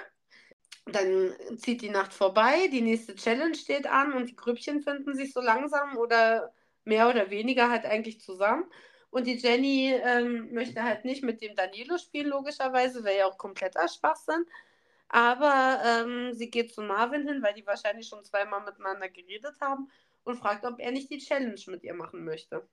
[0.93, 5.33] Dann zieht die Nacht vorbei, die nächste Challenge steht an und die Grüppchen finden sich
[5.33, 6.53] so langsam oder
[6.85, 8.65] mehr oder weniger halt eigentlich zusammen.
[9.11, 13.39] Und die Jenny ähm, möchte halt nicht mit dem Danilo spielen, logischerweise, wäre ja auch
[13.39, 14.47] kompletter Schwachsinn.
[15.09, 19.91] Aber ähm, sie geht zu Marvin hin, weil die wahrscheinlich schon zweimal miteinander geredet haben
[20.23, 22.67] und fragt, ob er nicht die Challenge mit ihr machen möchte.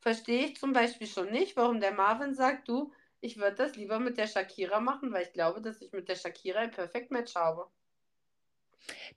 [0.00, 3.98] Verstehe ich zum Beispiel schon nicht, warum der Marvin sagt, du, ich würde das lieber
[3.98, 7.34] mit der Shakira machen, weil ich glaube, dass ich mit der Shakira ein Perfect Match
[7.34, 7.66] habe.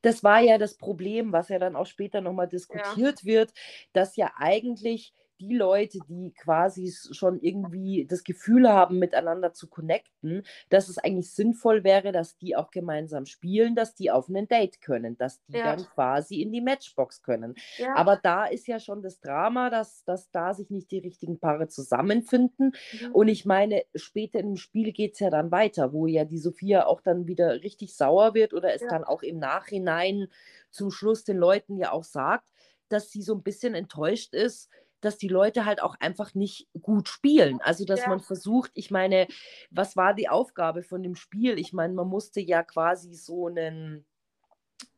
[0.01, 3.53] Das war ja das Problem, was ja dann auch später nochmal diskutiert wird,
[3.93, 10.43] dass ja eigentlich die Leute, die quasi schon irgendwie das Gefühl haben, miteinander zu connecten,
[10.69, 14.81] dass es eigentlich sinnvoll wäre, dass die auch gemeinsam spielen, dass die auf ein Date
[14.81, 15.61] können, dass die Ja.
[15.61, 17.57] dann quasi in die Matchbox können.
[17.77, 21.39] Ja, Aber da ist ja schon das Drama, dass, dass da sich nicht die richtigen
[21.39, 22.73] Paare zusammenfinden.
[22.91, 23.11] mhm.
[23.11, 26.85] Und ich meine, später im Spiel geht es ja dann weiter, wo ja die Sophia
[26.85, 28.87] auch dann wieder richtig sauer wird oder es Ja.
[28.87, 30.27] dann auch im Nachhinein
[30.69, 32.45] zum Schluss den Leuten ja auch sagt,
[32.89, 34.69] dass sie so ein bisschen enttäuscht ist,
[35.01, 37.59] dass die Leute halt auch einfach nicht gut spielen.
[37.61, 38.09] Also, dass Ja.
[38.09, 39.27] man versucht, ich meine,
[39.69, 41.59] was war die Aufgabe von dem Spiel?
[41.59, 44.05] Ich meine, man musste ja quasi so ein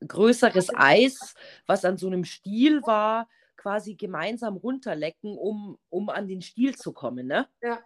[0.07, 1.35] größeres Eis,
[1.65, 6.91] was an so einem Stiel war, quasi gemeinsam runterlecken, um, um an den Stiel zu
[6.91, 7.47] kommen, ne?
[7.61, 7.79] Ja.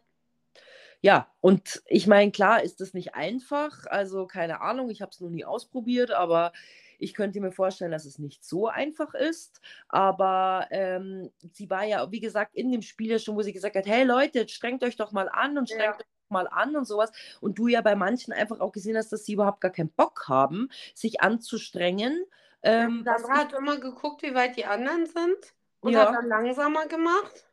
[1.02, 3.86] Ja, und ich meine, klar ist das nicht einfach.
[3.86, 6.54] Also keine Ahnung, ich habe es noch nie ausprobiert, aber
[6.98, 9.62] ich könnte mir vorstellen, dass es nicht so einfach ist.
[9.90, 13.76] Aber ähm, sie war ja, wie gesagt, in dem Spiel ja schon, wo sie gesagt
[13.76, 15.76] hat, hey Leute, strengt euch doch mal an und Ja.
[15.76, 17.12] strengt euch doch mal an und sowas.
[17.42, 20.28] Und du ja bei manchen einfach auch gesehen hast, dass sie überhaupt gar keinen Bock
[20.28, 22.26] haben, sich anzustrengen.
[22.64, 26.08] Ähm, Sandra hat immer geguckt, wie weit die anderen sind und Ja.
[26.08, 27.46] hat dann langsamer gemacht.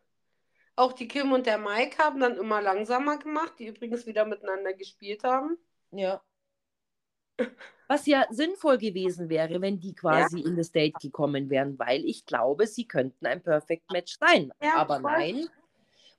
[0.76, 4.72] Auch die Kim und der Mike haben dann immer langsamer gemacht, die übrigens wieder miteinander
[4.72, 5.56] gespielt haben.
[5.92, 6.22] Ja.
[7.88, 12.24] Was ja sinnvoll gewesen wäre, wenn die quasi in das Date gekommen wären, weil ich
[12.24, 14.52] glaube, sie könnten ein Perfect Match sein.
[14.62, 15.12] Ja, Aber voll.
[15.12, 15.48] nein.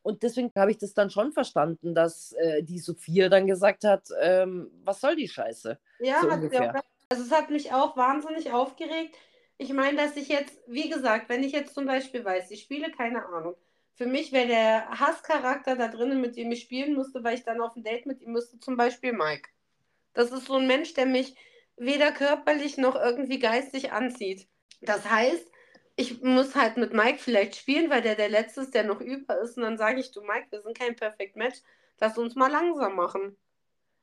[0.04, 4.08] Und deswegen habe ich das dann schon verstanden, dass äh, die Sophia dann gesagt hat,
[4.22, 5.80] ähm, was soll die Scheiße?
[6.00, 6.74] Ja, So hat sie auch.
[7.10, 9.16] Also es hat mich auch wahnsinnig aufgeregt.
[9.58, 12.92] Ich meine, dass ich jetzt, wie gesagt, wenn ich jetzt zum Beispiel weiß, ich spiele
[12.92, 13.56] keine Ahnung.
[13.96, 17.62] Für mich wäre der Hasscharakter da drinnen, mit dem ich spielen musste, weil ich dann
[17.62, 19.50] auf ein Date mit ihm müsste, zum Beispiel Mike.
[20.14, 21.36] Das ist so ein Mensch, der mich
[21.78, 24.48] weder körperlich noch irgendwie geistig anzieht.
[24.82, 25.46] Das heißt,
[25.96, 29.40] ich muss halt mit Mike vielleicht spielen, weil der der Letzte ist, der noch über
[29.40, 29.58] ist.
[29.58, 31.60] Und dann sage ich, du Mike, wir sind kein Perfect Match,
[32.00, 33.38] lass uns mal langsam machen.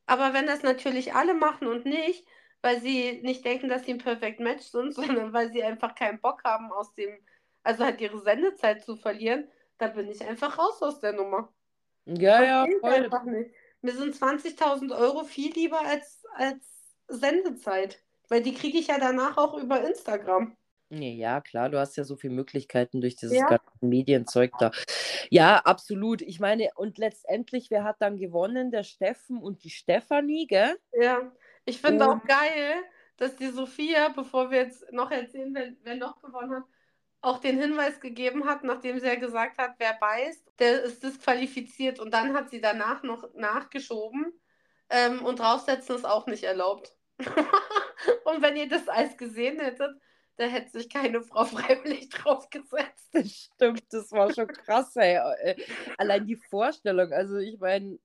[0.06, 2.26] Aber wenn das natürlich alle machen und nicht,
[2.62, 6.20] weil sie nicht denken, dass sie ein Perfect Match sind, sondern weil sie einfach keinen
[6.20, 7.18] Bock haben, aus dem,
[7.62, 9.48] also halt ihre Sendezeit zu verlieren,
[9.78, 11.52] dann bin ich einfach raus aus der Nummer.
[12.06, 12.92] Ja, ja, Verstehe ich voll.
[12.92, 13.54] einfach nicht.
[13.80, 16.71] Mir sind 20.000 Euro viel lieber als, als
[17.12, 20.56] Sendezeit, weil die kriege ich ja danach auch über Instagram.
[20.90, 23.46] Ja, klar, du hast ja so viele Möglichkeiten durch dieses Ja.
[23.46, 24.70] ganze Medienzeug da.
[25.30, 26.20] Ja, absolut.
[26.20, 28.70] Ich meine, und letztendlich, wer hat dann gewonnen?
[28.70, 30.76] Der Steffen und die Stefanie, gell?
[30.92, 31.32] Ja,
[31.64, 32.74] ich finde auch geil,
[33.16, 36.64] dass die Sophia, bevor wir jetzt noch erzählen, wer, wer noch gewonnen hat,
[37.22, 42.00] auch den Hinweis gegeben hat, nachdem sie ja gesagt hat, wer beißt, der ist disqualifiziert.
[42.00, 44.32] Und dann hat sie danach noch nachgeschoben
[44.90, 46.94] ähm, und draufsetzen ist auch nicht erlaubt.
[48.24, 49.92] und wenn ihr das Eis gesehen hättet,
[50.36, 53.10] da hätte sich keine Frau freiwillig draufgesetzt.
[53.12, 55.16] Das stimmt, das war schon krass, ey.
[55.42, 55.56] Äh,
[55.98, 57.98] Allein die Vorstellung, also ich meine,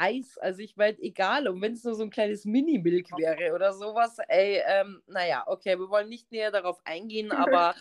[0.00, 0.38] Eis.
[0.38, 4.16] Also ich meine, egal, und wenn es nur so ein kleines Mini-Milk wäre oder sowas,
[4.28, 7.74] ey, ähm, naja, okay, wir wollen nicht näher darauf eingehen, aber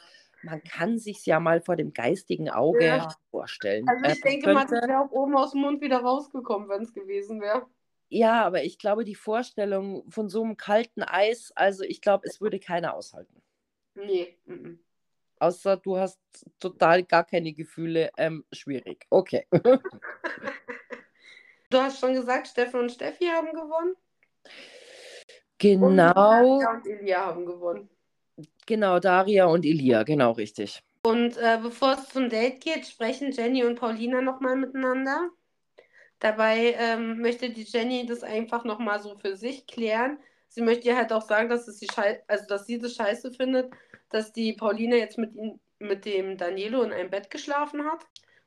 [0.43, 3.07] man kann sich ja mal vor dem geistigen Auge ja.
[3.31, 3.87] vorstellen.
[3.87, 4.53] Also ich äh, denke könnte...
[4.53, 7.65] mal, das wäre auch oben aus dem Mund wieder rausgekommen, wenn es gewesen wäre.
[8.09, 12.41] Ja, aber ich glaube, die Vorstellung von so einem kalten Eis, also ich glaube, es
[12.41, 13.41] würde keiner aushalten.
[13.93, 14.37] Nee.
[14.45, 14.77] Mm -mm.
[15.39, 16.19] Außer du hast
[16.59, 18.11] total gar keine Gefühle.
[18.17, 19.05] Ähm, schwierig.
[19.09, 19.47] Okay.
[21.69, 23.95] du hast schon gesagt, Steffen und Steffi haben gewonnen.
[25.59, 25.85] Genau.
[25.85, 27.89] Und Daria und Elia haben gewonnen.
[28.65, 30.81] Genau, Daria und Elia, genau richtig.
[31.03, 35.29] Und äh, bevor es zum Date geht, sprechen Jenny und Paulina nochmal miteinander.
[36.19, 40.19] Dabei ähm, möchte die Jenny das einfach nochmal so für sich klären.
[40.49, 41.87] Sie möchte ja halt auch sagen, dass, es die
[42.27, 43.71] also, dass sie das scheiße findet,
[44.09, 48.05] dass die Paulina jetzt mit, ihm, mit dem Danielo in einem Bett geschlafen hat.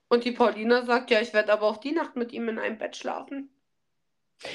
[0.08, 2.78] Und die Paulina sagt, ja, ich werde aber auch die Nacht mit ihm in einem
[2.78, 3.48] Bett schlafen.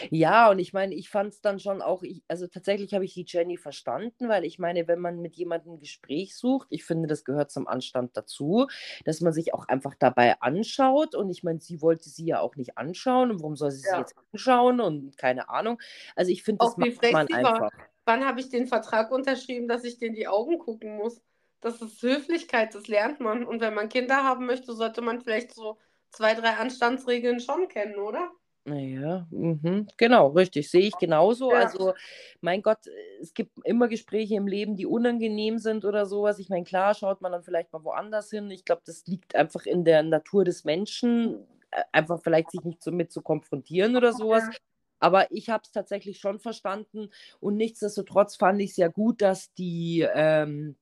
[0.09, 3.13] Ja, und ich meine, ich fand es dann schon auch, ich, also tatsächlich habe ich
[3.13, 7.07] die Jenny verstanden, weil ich meine, wenn man mit jemandem ein Gespräch sucht, ich finde,
[7.07, 8.67] das gehört zum Anstand dazu,
[9.05, 11.15] dass man sich auch einfach dabei anschaut.
[11.15, 13.31] Und ich meine, sie wollte sie ja auch nicht anschauen.
[13.31, 13.93] Und warum soll sie ja.
[13.93, 14.79] sie jetzt anschauen?
[14.79, 15.79] Und keine Ahnung.
[16.15, 17.71] Also ich finde, das macht man einfach.
[18.05, 21.21] Wann habe ich den Vertrag unterschrieben, dass ich dir in die Augen gucken muss?
[21.59, 23.43] Das ist Höflichkeit, das lernt man.
[23.43, 25.77] Und wenn man Kinder haben möchte, sollte man vielleicht so
[26.11, 28.31] zwei, drei Anstandsregeln schon kennen, oder?
[28.67, 30.69] Naja, mhm, genau, richtig.
[30.69, 31.51] Sehe ich genauso.
[31.51, 31.59] Ja.
[31.59, 31.93] Also,
[32.41, 32.79] mein Gott,
[33.21, 36.37] es gibt immer Gespräche im Leben, die unangenehm sind oder sowas.
[36.37, 38.51] Ich meine, klar, schaut man dann vielleicht mal woanders hin.
[38.51, 42.83] Ich glaube, das liegt einfach in der Natur des Menschen, äh, einfach vielleicht sich nicht
[42.83, 44.43] so mit zu konfrontieren oder sowas.
[44.43, 44.57] Ja.
[44.99, 47.09] Aber ich habe es tatsächlich schon verstanden
[47.39, 50.75] und nichtsdestotrotz fand ich es ja gut, dass die ähm,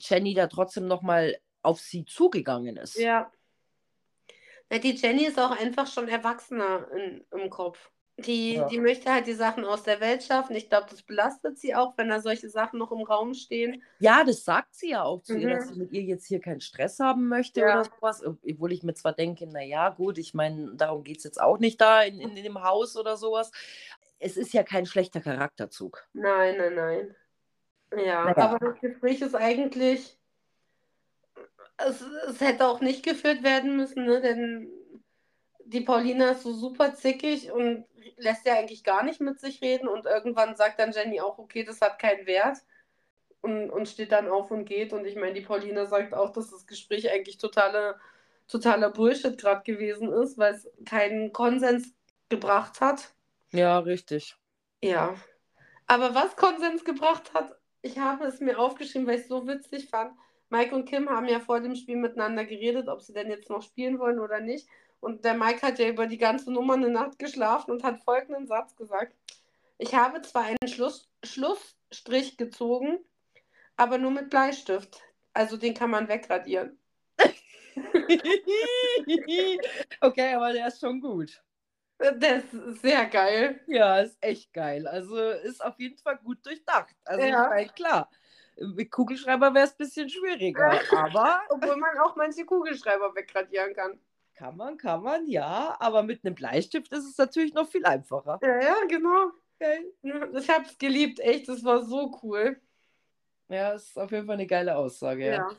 [0.00, 2.98] Jenny da trotzdem nochmal auf sie zugegangen ist.
[2.98, 3.30] Ja.
[4.70, 4.78] Ja.
[4.78, 7.90] Die Jenny ist auch einfach schon erwachsener in, im Kopf.
[8.18, 8.66] Die, ja.
[8.66, 10.56] die möchte halt die Sachen aus der Welt schaffen.
[10.56, 13.82] Ich glaube, das belastet sie auch, wenn da solche Sachen noch im Raum stehen.
[13.98, 15.40] Ja, das sagt sie ja auch zu mhm.
[15.40, 15.74] ihr, dass mhm.
[15.74, 17.80] sie mit ihr jetzt hier keinen Stress haben möchte ja.
[17.80, 18.24] oder sowas.
[18.24, 21.78] Obwohl ich mir zwar denke, naja, gut, ich meine, darum geht es jetzt auch nicht
[21.78, 23.52] da in, in, in dem Haus oder sowas.
[24.18, 26.08] Es ist ja kein schlechter Charakterzug.
[26.14, 27.16] Nein, nein, nein.
[27.92, 28.36] Ja, naja.
[28.36, 30.18] aber das Gespräch ist eigentlich.
[31.78, 34.20] Es, es hätte auch nicht geführt werden müssen, ne?
[34.20, 34.70] denn
[35.64, 37.84] die Paulina ist so super zickig und
[38.16, 41.64] lässt ja eigentlich gar nicht mit sich reden und irgendwann sagt dann Jenny auch, okay,
[41.64, 42.58] das hat keinen Wert
[43.40, 46.50] und, und steht dann auf und geht und ich meine, die Paulina sagt auch, dass
[46.50, 47.98] das Gespräch eigentlich totale,
[48.48, 51.92] totaler Bullshit gerade gewesen ist, weil es keinen Konsens
[52.28, 53.14] gebracht hat.
[53.52, 54.36] Ja, richtig.
[54.82, 55.14] Ja.
[55.86, 59.88] Aber was Konsens gebracht hat, ich habe es mir aufgeschrieben, weil ich es so witzig
[59.88, 60.12] fand.
[60.48, 63.62] Mike und Kim haben ja vor dem Spiel miteinander geredet, ob sie denn jetzt noch
[63.62, 64.68] spielen wollen oder nicht.
[65.00, 68.46] Und der Mike hat ja über die ganze Nummer eine Nacht geschlafen und hat folgenden
[68.46, 69.14] Satz gesagt.
[69.78, 72.98] Ich habe zwar einen Schluss, Schlussstrich gezogen,
[73.76, 75.02] aber nur mit Bleistift.
[75.32, 76.78] Also den kann man wegradieren.
[80.00, 81.42] okay, aber der ist schon gut.
[81.98, 83.60] Das ist sehr geil.
[83.66, 84.86] Ja, ist echt geil.
[84.86, 86.94] Also ist auf jeden Fall gut durchdacht.
[87.04, 87.64] Also ja.
[87.64, 88.10] klar,
[88.56, 91.40] mit Kugelschreiber wäre es ein bisschen schwieriger, aber...
[91.50, 94.00] Obwohl man auch manche Kugelschreiber wegradieren kann.
[94.34, 95.76] Kann man, kann man, ja.
[95.80, 98.38] Aber mit einem Bleistift ist es natürlich noch viel einfacher.
[98.42, 99.30] Ja, ja, genau.
[99.58, 99.92] Okay.
[100.34, 101.48] Ich habe es geliebt, echt.
[101.48, 102.60] Das war so cool.
[103.48, 105.26] Ja, ist auf jeden Fall eine geile Aussage.
[105.26, 105.32] Ja.
[105.32, 105.50] ja.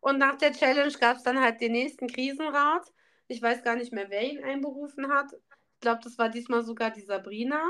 [0.00, 2.92] Und nach der Challenge gab es dann halt den nächsten Krisenrat.
[3.28, 5.32] Ich weiß gar nicht mehr, wer ihn einberufen hat.
[5.74, 7.62] Ich glaube, das war diesmal sogar die Sabrina,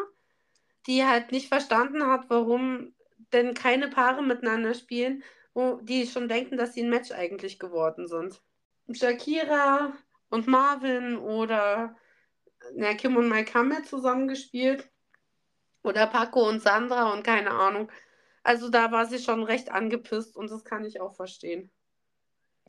[0.87, 2.95] die halt nicht verstanden hat, warum
[3.33, 5.23] denn keine Paare miteinander spielen,
[5.55, 8.41] wo die schon denken, dass sie ein Match eigentlich geworden sind.
[8.93, 9.93] Shakira,
[10.31, 11.97] und Marvin oder
[12.75, 14.91] na, Kim und Mike haben ja zusammengespielt.
[15.83, 17.91] Oder Paco und Sandra und keine Ahnung.
[18.43, 21.71] Also da war sie schon recht angepisst und das kann ich auch verstehen.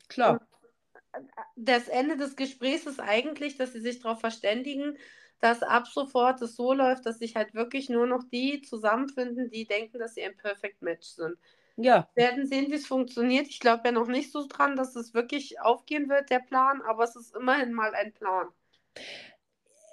[0.08, 0.40] Klar.
[1.16, 4.96] Und das Ende des Gesprächs ist eigentlich, dass sie sich darauf verständigen,
[5.40, 9.66] dass ab sofort es so läuft, dass sich halt wirklich nur noch die zusammenfinden, die
[9.66, 11.36] denken, dass sie ein Perfect Match sind.
[11.76, 12.08] Ja.
[12.14, 13.48] Wir werden sehen, wie es funktioniert.
[13.48, 17.04] Ich glaube ja noch nicht so dran, dass es wirklich aufgehen wird, der Plan, aber
[17.04, 18.48] es ist immerhin mal ein Plan.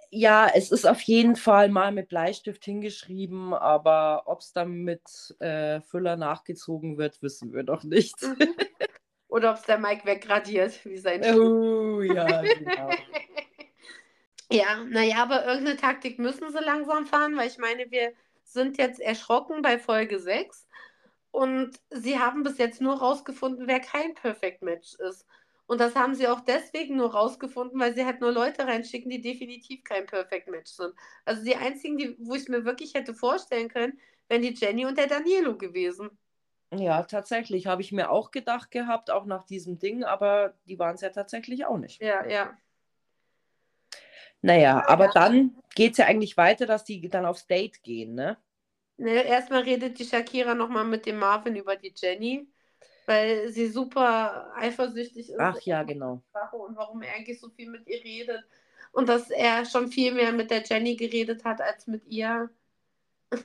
[0.10, 5.36] Ja, es ist auf jeden Fall mal mit Bleistift hingeschrieben, aber ob es dann mit
[5.40, 8.22] äh, Füller nachgezogen wird, wissen wir noch nicht.
[8.22, 8.56] Mhm.
[9.28, 12.90] Oder ob es der Mike wegradiert, wie sein Oh, ja, genau.
[14.52, 19.00] ja, naja, aber irgendeine Taktik müssen sie langsam fahren, weil ich meine, wir sind jetzt
[19.00, 20.68] erschrocken bei Folge 6
[21.32, 25.26] und sie haben bis jetzt nur rausgefunden, wer kein Perfect Match ist.
[25.68, 29.22] Und das haben sie auch deswegen nur rausgefunden, weil sie halt nur Leute reinschicken, die
[29.22, 30.94] definitiv kein Perfect Match sind.
[31.26, 34.98] Also die einzigen, die, wo ich mir wirklich hätte vorstellen können, wären die Jenny und
[34.98, 36.10] der Danielo gewesen.
[36.74, 37.68] Ja, tatsächlich.
[37.68, 41.10] Habe ich mir auch gedacht gehabt, auch nach diesem Ding, aber die waren es ja
[41.10, 42.02] tatsächlich auch nicht.
[42.02, 42.58] Ja, ja.
[44.42, 48.38] Naja, aber dann geht es ja eigentlich weiter, dass die dann aufs Date gehen, ne?
[48.98, 52.48] Ne, erstmal redet die Shakira nochmal mit dem Marvin über die Jenny,
[53.06, 55.40] weil sie super eifersüchtig ist.
[55.40, 56.24] Ach ja, genau.
[56.52, 58.44] Und warum er eigentlich so viel mit ihr redet.
[58.92, 62.50] Und dass er schon viel mehr mit der Jenny geredet hat als mit ihr.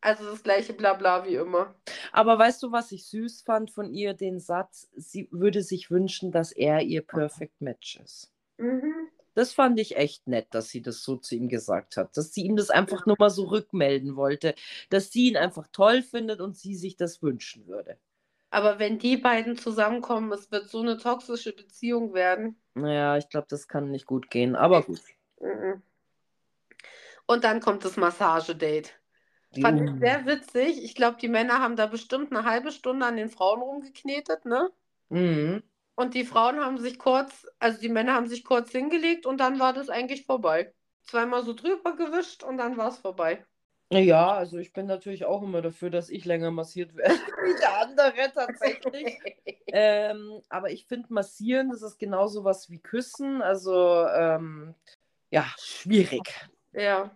[0.00, 1.74] Also das gleiche Blabla wie immer.
[2.12, 4.14] Aber weißt du, was ich süß fand von ihr?
[4.14, 8.32] Den Satz, sie würde sich wünschen, dass er ihr Perfect Match ist.
[8.58, 9.08] Mhm.
[9.38, 12.16] Das fand ich echt nett, dass sie das so zu ihm gesagt hat.
[12.16, 14.52] Dass sie ihm das einfach nur mal so rückmelden wollte.
[14.90, 17.98] Dass sie ihn einfach toll findet und sie sich das wünschen würde.
[18.50, 22.60] Aber wenn die beiden zusammenkommen, es wird so eine toxische Beziehung werden.
[22.74, 24.56] Naja, ich glaube, das kann nicht gut gehen.
[24.56, 25.02] Aber gut.
[25.40, 25.82] Mhm.
[27.26, 28.90] Und dann kommt das Massagedate.
[29.60, 30.82] Fand ich sehr witzig.
[30.82, 34.72] Ich glaube, die Männer haben da bestimmt eine halbe Stunde an den Frauen rumgeknetet, ne?
[35.10, 35.62] Mhm.
[35.98, 39.58] Und die Frauen haben sich kurz, also die Männer haben sich kurz hingelegt und dann
[39.58, 40.72] war das eigentlich vorbei.
[41.02, 43.44] Zweimal so drüber gewischt und dann war es vorbei.
[43.90, 47.78] Ja, also ich bin natürlich auch immer dafür, dass ich länger massiert werde wie der
[47.80, 49.18] andere tatsächlich.
[49.66, 53.42] ähm, aber ich finde, massieren, das ist genauso was wie küssen.
[53.42, 54.76] Also ähm,
[55.30, 56.32] ja, schwierig.
[56.74, 57.10] Ja.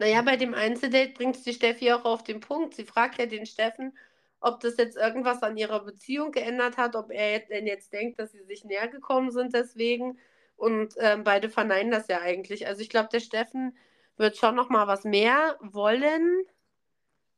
[0.00, 2.74] Naja, bei dem Einzeldate bringt die Steffi auch auf den Punkt.
[2.74, 3.96] Sie fragt ja den Steffen,
[4.40, 8.32] ob das jetzt irgendwas an ihrer Beziehung geändert hat, ob er denn jetzt denkt, dass
[8.32, 10.18] sie sich näher gekommen sind deswegen.
[10.56, 12.66] Und ähm, beide verneinen das ja eigentlich.
[12.66, 13.76] Also ich glaube, der Steffen
[14.16, 16.44] wird schon noch mal was mehr wollen.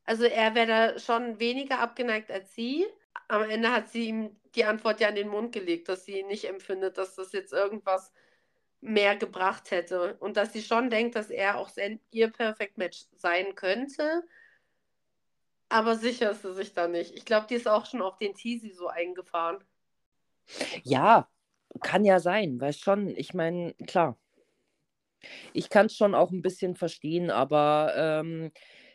[0.05, 2.87] Also er wäre da schon weniger abgeneigt als sie.
[3.29, 6.45] Am Ende hat sie ihm die Antwort ja in den Mund gelegt, dass sie nicht
[6.47, 8.13] empfindet, dass das jetzt irgendwas
[8.81, 10.17] mehr gebracht hätte.
[10.21, 11.71] Und dass sie schon denkt, dass er auch
[12.11, 14.25] ihr Perfect Match sein könnte.
[15.71, 17.15] Aber sicher ist sie sich da nicht.
[17.15, 19.65] Ich glaube, die ist auch schon auf den Teasy so eingefahren.
[20.83, 21.29] Ja,
[21.81, 24.19] kann ja sein, weil schon, ich meine, klar.
[25.53, 28.51] Ich kann es schon auch ein bisschen verstehen, aber ähm,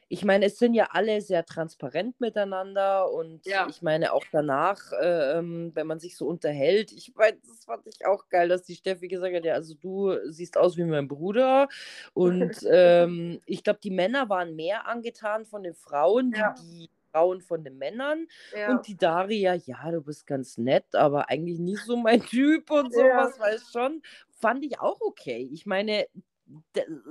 [0.08, 3.66] ich meine, es sind ja alle sehr transparent miteinander und Ja.
[3.66, 7.88] ich meine auch danach, äh, ähm, wenn man sich so unterhält, ich meine, das fand
[7.88, 11.08] ich auch geil, dass die Steffi gesagt hat, ja, also du siehst aus wie mein
[11.08, 11.68] Bruder
[12.14, 16.56] und ähm, ich glaube, die Männer waren mehr angetan von den Frauen, Ja.
[16.58, 18.66] die, Frauen von den Männern Ja.
[18.66, 22.94] und die Daria, ja, du bist ganz nett, aber eigentlich nicht so mein Typ und
[22.94, 22.94] Ja.
[22.94, 24.02] sowas, weißt schon,
[24.32, 25.50] fand ich auch okay.
[25.54, 26.08] Ich meine,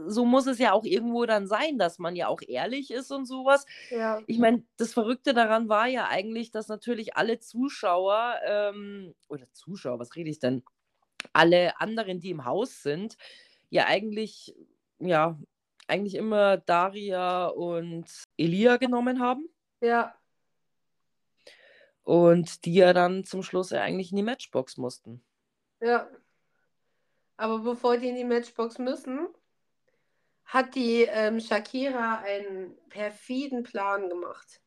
[0.06, 3.26] so muss es ja auch irgendwo dann sein, dass man ja auch ehrlich ist und
[3.26, 3.66] sowas.
[3.90, 4.20] Ja.
[4.26, 9.98] Ich meine, das Verrückte daran war ja eigentlich, dass natürlich alle Zuschauer, ähm, oder Zuschauer,
[9.98, 10.62] was rede ich denn?
[11.32, 13.16] Alle anderen, die im Haus sind,
[13.70, 14.54] ja eigentlich,
[14.98, 15.38] ja,
[15.88, 18.06] eigentlich immer Daria und
[18.36, 19.48] Elia genommen haben.
[19.80, 20.14] Ja.
[22.04, 25.24] Und die ja dann zum Schluss ja eigentlich in die Matchbox mussten.
[25.80, 26.08] Ja.
[27.36, 29.28] Aber bevor die in die Matchbox müssen,
[30.44, 34.60] hat die ähm, Shakira einen perfiden Plan gemacht.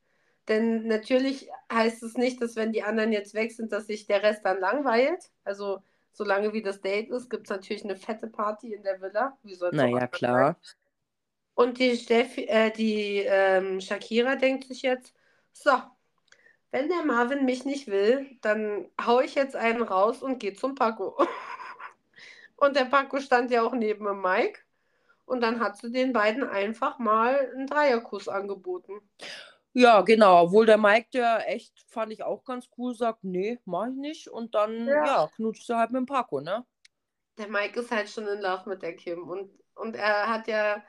[0.47, 4.23] Denn natürlich heißt es nicht, dass wenn die anderen jetzt weg sind, dass sich der
[4.23, 5.29] Rest dann langweilt.
[5.43, 9.37] Also solange wie das Date ist, gibt es natürlich eine fette Party in der Villa.
[9.43, 10.55] Wie auch Naja, klar.
[10.61, 10.75] sein?
[11.55, 15.13] Und die, Steffi, äh, die ähm, Shakira denkt sich jetzt,
[15.51, 15.71] so,
[16.71, 20.75] wenn der Marvin mich nicht will, dann hau ich jetzt einen raus und gehe zum
[20.75, 21.17] Paco.
[22.57, 24.59] Und der Paco stand ja auch neben dem Mike.
[25.25, 29.01] Und dann hat sie den beiden einfach mal einen Dreierkuss angeboten.
[29.73, 30.43] Ja, genau.
[30.43, 34.27] Obwohl der Mike, der echt, fand ich auch ganz cool, sagt, nee, mach ich nicht.
[34.27, 35.05] Und dann, Ja.
[35.05, 36.65] ja, knutscht er halt mit dem Paco, ne?
[37.37, 39.27] Der Mike ist halt schon in Love mit der Kim.
[39.29, 40.83] Und, und er hat ja,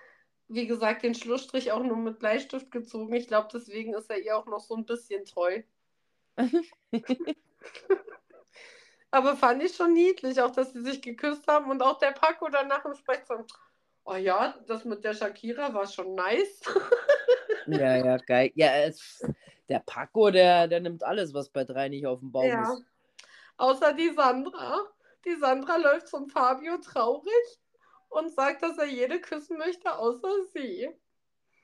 [0.46, 3.12] wie gesagt, den Schlussstrich auch nur mit Bleistift gezogen.
[3.14, 5.62] Ich glaube, deswegen ist er ihr auch noch so ein bisschen treu.
[9.10, 12.48] Aber fand ich schon niedlich, auch dass sie sich geküsst haben und auch der Paco
[12.48, 13.44] danach im Sprech so,
[14.04, 16.60] oh ja, das mit der Shakira war schon nice.
[17.66, 18.50] Ja, ja, geil.
[18.54, 19.22] Ja, es,
[19.68, 22.62] der Paco, der, der nimmt alles, was bei drei nicht auf dem Baum Ja.
[22.62, 22.84] ist.
[23.58, 24.78] Außer die Sandra.
[25.24, 27.60] Die Sandra läuft zum Fabio traurig
[28.08, 30.88] und sagt, dass er jede küssen möchte, außer sie.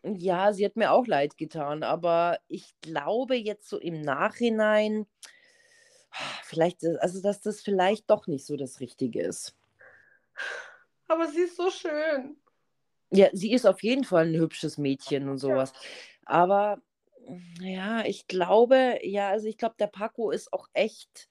[0.03, 5.07] Ja, sie hat mir auch leid getan, aber ich glaube jetzt so im Nachhinein,
[6.43, 9.55] vielleicht, also dass das vielleicht doch nicht so das Richtige ist.
[11.09, 12.37] Aber sie ist so schön.
[13.11, 15.73] Ja, sie ist auf jeden Fall ein hübsches Mädchen und sowas.
[16.25, 16.81] Aber
[17.61, 21.29] ja, ich glaube, ja, also ich glaube, der Paco ist auch echt,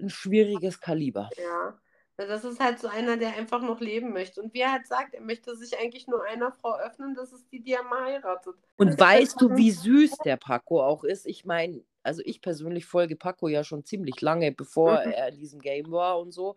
[0.00, 1.28] ein schwieriges Kaliber.
[1.36, 1.78] Ja.
[2.16, 4.42] Das ist halt so einer, der einfach noch leben möchte.
[4.42, 7.46] Und wie er halt sagt, er möchte sich eigentlich nur einer Frau öffnen, das ist
[7.52, 8.56] die, die er mal heiratet.
[8.76, 11.26] Und weißt du, wie süß der Paco auch ist?
[11.26, 15.12] Ich meine, also ich persönlich folge Paco ja schon ziemlich lange, bevor mhm.
[15.12, 16.56] er in diesem Game war und so.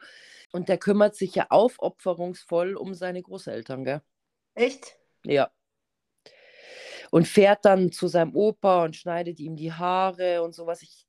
[0.51, 4.01] Und der kümmert sich ja aufopferungsvoll um seine Großeltern, gell?
[4.55, 4.97] Echt?
[5.25, 5.51] Ja.
[7.11, 10.81] Und fährt dann zu seinem Opa und schneidet ihm die Haare und sowas.
[10.81, 11.05] Ich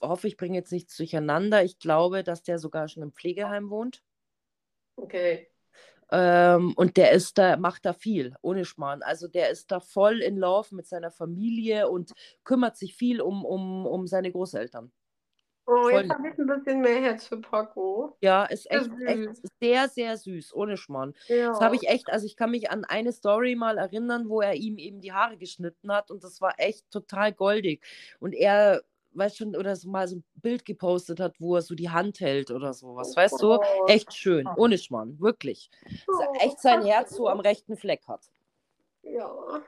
[0.00, 1.64] hoffe, ich bringe jetzt nichts durcheinander.
[1.64, 4.02] Ich glaube, dass der sogar schon im Pflegeheim wohnt.
[4.96, 5.50] Okay.
[6.10, 9.02] Ähm, und der ist da, macht da viel, ohne Schmarrn.
[9.02, 12.12] Also der ist da voll in Love mit seiner Familie und
[12.44, 14.90] kümmert sich viel um, um, um seine Großeltern.
[15.66, 18.16] Oh, voll jetzt habe ich ein bisschen mehr Herz für Paco.
[18.22, 21.14] Ja, ist echt, echt sehr, sehr süß, ohne Schmarrn.
[21.26, 21.48] Ja.
[21.48, 24.54] Das habe ich echt, also ich kann mich an eine Story mal erinnern, wo er
[24.54, 27.84] ihm eben die Haare geschnitten hat und das war echt total goldig.
[28.18, 28.82] Und er
[29.12, 32.20] weißt schon, oder so mal so ein Bild gepostet hat, wo er so die Hand
[32.20, 33.54] hält oder sowas, weißt du?
[33.54, 33.86] Oh.
[33.86, 35.70] Echt schön, ohne Schmarrn, wirklich.
[36.06, 38.30] Oh, echt sein Herz so am rechten Fleck hat.
[39.02, 39.62] Ja.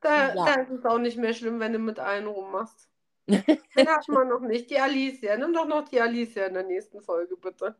[0.00, 0.34] Da, ja.
[0.34, 2.88] da ist es auch nicht mehr schlimm, wenn du mit allen rummachst.
[3.26, 4.70] Den hat man noch nicht.
[4.70, 5.36] Die Alicia.
[5.36, 7.74] Nimm doch noch die Alicia in der nächsten Folge, bitte.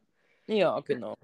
[0.47, 1.17] Ja, genau.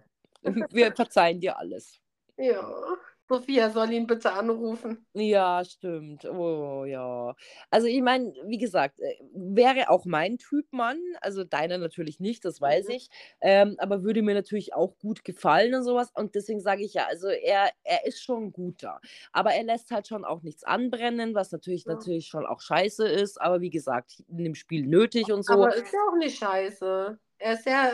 [0.42, 2.00] Wir verzeihen dir alles.
[2.36, 2.96] Ja.
[3.28, 5.06] Sophia soll ihn bitte anrufen.
[5.14, 6.24] Ja, stimmt.
[6.24, 7.34] Oh ja.
[7.70, 12.44] Also ich meine, wie gesagt, äh, wäre auch mein Typ Mann, also deiner natürlich nicht,
[12.44, 12.94] das weiß mhm.
[12.94, 13.08] ich,
[13.40, 16.10] ähm, aber würde mir natürlich auch gut gefallen und sowas.
[16.14, 19.00] Und deswegen sage ich ja, also er, er ist schon guter.
[19.32, 21.94] Aber er lässt halt schon auch nichts anbrennen, was natürlich, ja.
[21.94, 25.54] natürlich schon auch scheiße ist, aber wie gesagt, in dem Spiel nötig und so.
[25.54, 27.18] Aber ist ja auch nicht scheiße.
[27.38, 27.92] Er ist ja,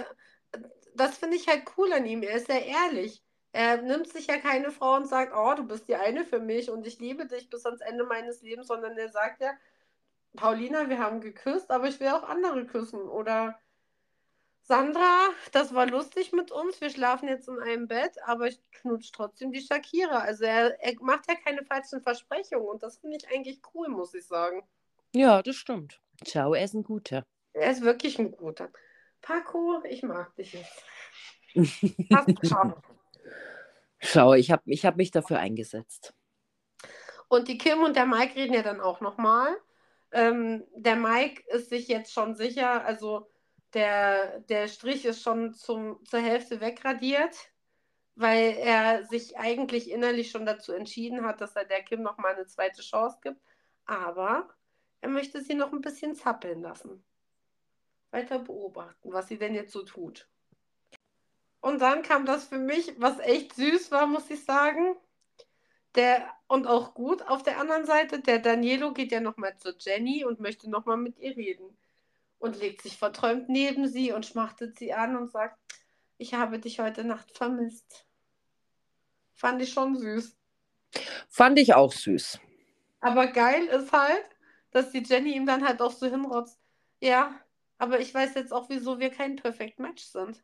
[0.95, 3.23] das finde ich halt cool an ihm, er ist sehr ehrlich.
[3.53, 6.71] Er nimmt sich ja keine Frau und sagt, oh, du bist die eine für mich
[6.71, 9.53] und ich liebe dich bis ans Ende meines Lebens, sondern er sagt ja,
[10.37, 13.01] Paulina, wir haben geküsst, aber ich will auch andere küssen.
[13.01, 13.59] Oder
[14.63, 19.13] Sandra, das war lustig mit uns, wir schlafen jetzt in einem Bett, aber ich knutsche
[19.13, 20.19] trotzdem die Shakira.
[20.19, 24.13] Also er, er macht ja keine falschen Versprechungen und das finde ich eigentlich cool, muss
[24.13, 24.63] ich sagen.
[25.15, 26.01] Ja, das stimmt.
[26.23, 27.25] Ciao, er ist ein guter.
[27.55, 28.69] Er ist wirklich ein guter.
[29.23, 30.85] Paco, ich mag dich jetzt.
[32.13, 32.98] Hast
[33.99, 36.15] Schau, ich habe ich hab mich dafür eingesetzt.
[37.29, 39.57] Und die Kim und der Mike reden ja dann auch nochmal.
[40.13, 43.29] Ähm, der Mike ist sich jetzt schon sicher, also
[43.75, 47.37] der, der Strich ist schon zum, zur Hälfte wegradiert,
[48.15, 52.47] weil er sich eigentlich innerlich schon dazu entschieden hat, dass er der Kim nochmal eine
[52.47, 53.41] zweite Chance gibt.
[53.85, 54.49] Aber
[55.01, 57.05] er möchte sie noch ein bisschen zappeln lassen.
[58.11, 60.29] Weiter beobachten, was sie denn jetzt so tut.
[61.61, 64.97] Und dann kam das für mich, was echt süß war, muss ich sagen.
[65.95, 67.23] Der, und auch gut.
[67.23, 71.19] Auf der anderen Seite, der Danielo geht ja nochmal zu Jenny und möchte nochmal mit
[71.19, 71.77] ihr reden.
[72.39, 75.59] Und legt sich verträumt neben sie und schmachtet sie an und sagt,
[76.19, 78.07] ich habe dich heute Nacht vermisst.
[79.35, 80.37] Fand ich schon süß.
[81.29, 82.41] Fand ich auch süß.
[83.01, 84.25] Aber geil ist halt,
[84.71, 86.61] dass die Jenny ihm dann halt auch so hinrotzt.
[87.01, 87.35] Ja,
[87.79, 90.43] aber ich weiß jetzt auch, wieso wir kein Perfect Match sind.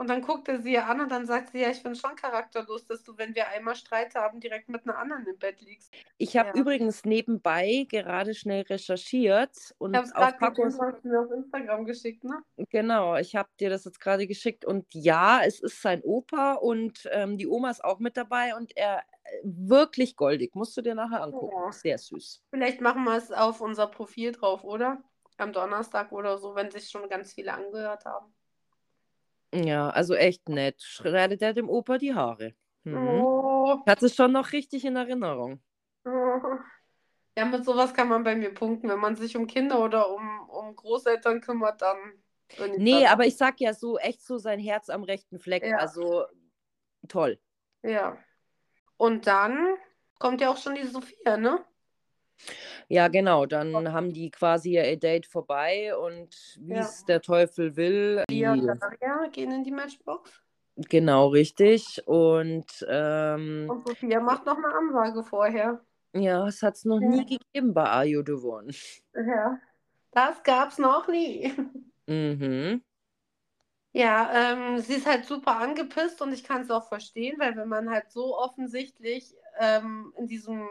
[0.00, 2.86] Und dann guckt er sie an und dann sagt sie, ja, ich finde schon charakterlos,
[2.86, 5.92] dass du, wenn wir einmal Streit haben, direkt mit einer anderen im Bett liegst.
[6.16, 6.54] Ich habe ja.
[6.54, 10.78] übrigens nebenbei gerade schnell recherchiert und ich auf Pacos...
[10.80, 12.42] hast mir auf Instagram geschickt, ne?
[12.70, 17.06] Genau, ich habe dir das jetzt gerade geschickt und ja, es ist sein Opa und
[17.12, 20.94] ähm, die Oma ist auch mit dabei und er äh, wirklich goldig, musst du dir
[20.94, 21.54] nachher angucken.
[21.54, 21.72] Ja.
[21.72, 22.42] Sehr süß.
[22.48, 25.04] Vielleicht machen wir es auf unser Profil drauf, oder?
[25.36, 28.32] Am Donnerstag oder so, wenn sich schon ganz viele angehört haben.
[29.54, 30.80] Ja, also echt nett.
[30.82, 32.54] Schneidet er dem Opa die Haare.
[32.84, 32.96] Mhm.
[32.96, 33.80] Oh.
[33.86, 35.60] Hat es schon noch richtig in Erinnerung.
[36.04, 36.40] Oh.
[37.36, 38.88] Ja, mit sowas kann man bei mir punkten.
[38.88, 41.96] Wenn man sich um Kinder oder um, um Großeltern kümmert, dann.
[42.76, 45.64] Nee, aber ich sag ja so, echt so sein Herz am rechten Fleck.
[45.64, 45.76] Ja.
[45.76, 46.24] Also
[47.08, 47.38] toll.
[47.82, 48.18] Ja.
[48.96, 49.76] Und dann
[50.18, 51.64] kommt ja auch schon die Sophia, ne?
[52.90, 53.46] Ja, genau.
[53.46, 56.80] Dann haben die quasi ihr Date vorbei und wie ja.
[56.80, 58.24] es der Teufel will.
[58.28, 60.42] Die und Daria gehen in die Matchbox.
[60.74, 62.02] Genau, richtig.
[62.06, 65.80] Und, ähm, und Sophia macht noch eine Ansage vorher.
[66.14, 67.08] Ja, es hat es noch ja.
[67.08, 68.72] nie gegeben bei Are You the One.
[69.14, 69.60] Ja,
[70.10, 71.52] das gab es noch nie.
[72.06, 72.82] Mhm.
[73.92, 77.68] Ja, ähm, sie ist halt super angepisst und ich kann es auch verstehen, weil wenn
[77.68, 80.68] man halt so offensichtlich ähm, in diesem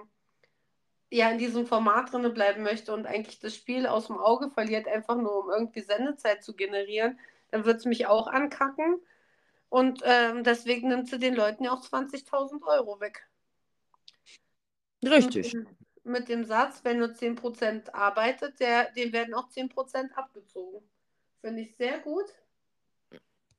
[1.11, 4.87] ja in diesem Format drin bleiben möchte und eigentlich das Spiel aus dem Auge verliert,
[4.87, 7.19] einfach nur um irgendwie Sendezeit zu generieren,
[7.51, 8.99] dann wird es mich auch ankacken.
[9.69, 13.27] Und ähm, deswegen nimmt sie den Leuten ja auch 20.000 Euro weg.
[15.03, 15.53] Richtig.
[15.53, 20.81] Mit dem, mit dem Satz, wenn nur 10% arbeitet, der, dem werden auch 10% abgezogen.
[21.41, 22.25] Finde ich sehr gut.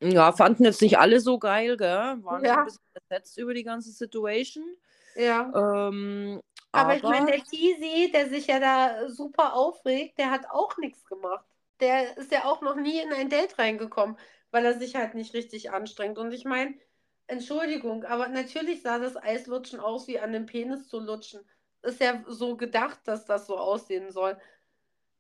[0.03, 2.19] Ja, fanden jetzt nicht alle so geil, gell?
[2.23, 2.61] Waren Ja.
[2.61, 4.65] ein bisschen entsetzt über die ganze Situation.
[5.15, 5.89] Ja.
[5.89, 6.41] Ähm,
[6.73, 10.77] Aber, aber ich meine, der Teasy, der sich ja da super aufregt, der hat auch
[10.79, 11.45] nichts gemacht.
[11.81, 14.17] Der ist ja auch noch nie in ein Date reingekommen,
[14.51, 16.19] weil er sich halt nicht richtig anstrengt.
[16.19, 16.75] Und ich meine,
[17.27, 21.41] Entschuldigung, aber natürlich sah das Eislutschen aus, wie an dem Penis zu lutschen.
[21.83, 24.39] Ist ja so gedacht, dass das so aussehen soll.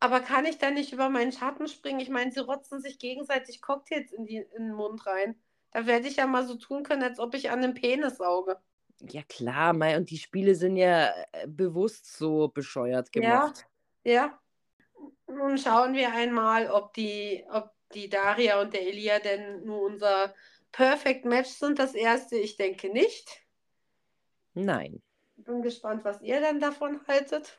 [0.01, 2.01] Aber kann ich da nicht über meinen Schatten springen?
[2.01, 5.41] Ich meine, sie rotzen sich gegenseitig Cocktails in, die, in den Mund rein.
[5.73, 8.61] Da werde ich ja mal so tun können, als ob ich an dem Penis sauge.
[9.09, 13.67] Ja klar, mei, und die Spiele sind ja äh, bewusst so bescheuert gemacht.
[14.05, 14.39] Ja.
[15.27, 20.35] Nun schauen wir einmal, ob die, ob die Daria und der Elia denn nur unser
[20.73, 21.79] Perfect Match sind.
[21.79, 23.29] Das erste, ich denke nicht.
[24.55, 25.03] Nein.
[25.37, 27.59] Bin gespannt, was ihr dann davon haltet.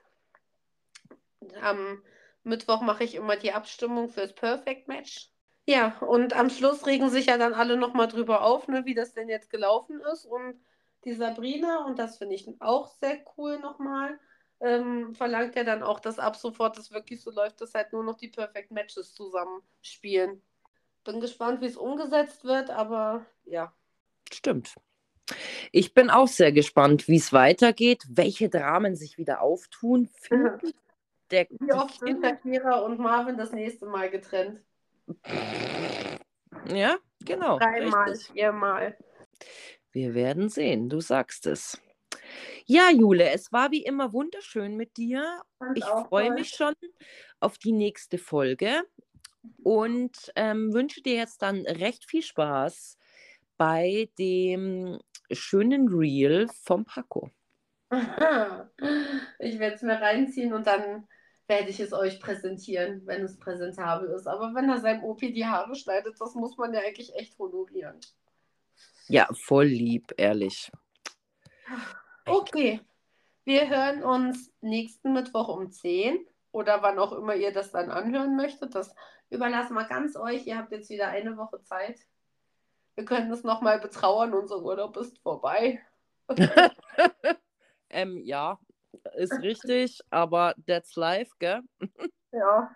[1.62, 2.04] Am
[2.44, 5.30] Mittwoch mache ich immer die Abstimmung fürs Perfect Match.
[5.66, 9.14] Ja, und am Schluss regen sich ja dann alle nochmal drüber auf, ne, wie das
[9.14, 10.26] denn jetzt gelaufen ist.
[10.26, 10.60] Und
[11.06, 14.20] die Sabrina, und das finde ich auch sehr cool nochmal,
[14.60, 18.04] ähm, verlangt ja dann auch, dass ab sofort das wirklich so läuft, dass halt nur
[18.04, 20.42] noch die Perfect Matches zusammen spielen.
[21.04, 23.74] Bin gespannt, wie es umgesetzt wird, aber ja.
[24.32, 24.76] Stimmt.
[25.72, 30.08] Ich bin auch sehr gespannt, wie es weitergeht, welche Dramen sich wieder auftun.
[30.08, 30.74] Finden
[31.32, 34.62] der, Wie oft sind Shakira und Marvin das nächste Mal getrennt?
[36.68, 37.58] Ja, genau.
[37.58, 38.98] Dreimal, viermal.
[39.92, 41.80] Wir werden sehen, du sagst es.
[42.66, 45.42] Ja, Jule, es war wie immer wunderschön mit dir.
[45.58, 46.74] Fand Ich freue mich schon
[47.40, 48.84] auf die nächste Folge
[49.64, 52.98] und ähm, wünsche dir jetzt dann recht viel Spaß
[53.58, 55.00] bei dem
[55.32, 57.30] schönen Reel vom Paco.
[59.40, 61.08] Ich werde es mir reinziehen und dann
[61.48, 64.28] werde ich es euch präsentieren, wenn es präsentabel ist.
[64.28, 68.00] Aber wenn er seinem OP die Haare schneidet, das muss man ja eigentlich echt honorieren.
[69.12, 70.72] Ja, voll lieb, ehrlich.
[72.26, 72.80] Okay,
[73.44, 78.38] wir hören uns nächsten Mittwoch um 10 oder wann auch immer ihr das dann anhören
[78.38, 78.74] möchtet.
[78.74, 78.96] Das
[79.30, 80.48] überlassen wir ganz euch.
[80.48, 82.00] Ihr habt jetzt wieder eine Woche Zeit.
[82.96, 84.34] Wir können es nochmal betrauern.
[84.34, 85.82] Unser Urlaub ist vorbei.
[87.94, 88.58] Ähm, ja,
[89.18, 91.60] ist richtig, aber that's life, gell?
[92.32, 92.74] Ja.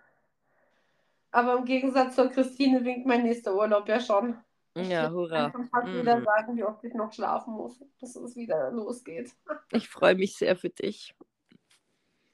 [1.32, 4.38] Aber im Gegensatz zur Christine winkt mein nächster Urlaub ja schon.
[4.78, 5.52] Ich Ja, kann hurra.
[5.52, 6.02] schon fast Mhm.
[6.02, 9.32] wieder sagen, wie oft ich noch schlafen muss, bis es wieder losgeht.
[9.72, 11.16] Ich freue mich sehr für dich.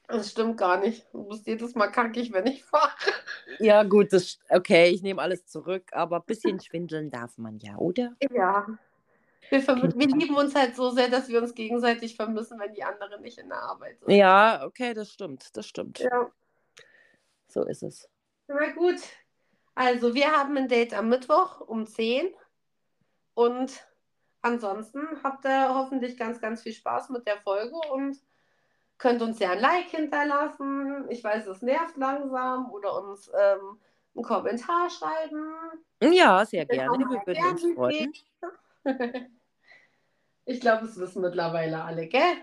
[0.08, 1.08] Das stimmt gar nicht.
[1.14, 2.92] Du bist jedes Mal kackig, wenn ich fahre.
[3.60, 7.78] Ja, gut, das, okay, ich nehme alles zurück, aber ein bisschen schwindeln darf man ja,
[7.78, 8.16] oder?
[8.32, 8.68] Ja.
[9.50, 13.22] Wir, wir lieben uns halt so sehr, dass wir uns gegenseitig vermissen, wenn die anderen
[13.22, 14.12] nicht in der Arbeit sind.
[14.16, 16.00] Ja, okay, das stimmt, das stimmt.
[16.00, 16.32] Ja.
[17.50, 18.10] So ist es.
[18.48, 18.96] Na gut.
[19.76, 22.34] Also, wir haben ein Date am Mittwoch um 10.
[23.34, 23.88] Und
[24.42, 28.18] ansonsten habt ihr hoffentlich ganz, ganz viel Spaß mit der Folge und
[28.98, 31.06] könnt uns ja ein Like hinterlassen.
[31.10, 32.72] Ich weiß, es nervt langsam.
[32.72, 33.80] Oder uns ähm,
[34.16, 35.54] einen Kommentar schreiben.
[36.02, 37.00] Ja, sehr gerne.
[37.00, 38.14] Wir würden uns freuen.
[40.46, 42.34] Ich glaube, es wissen mittlerweile alle, gell?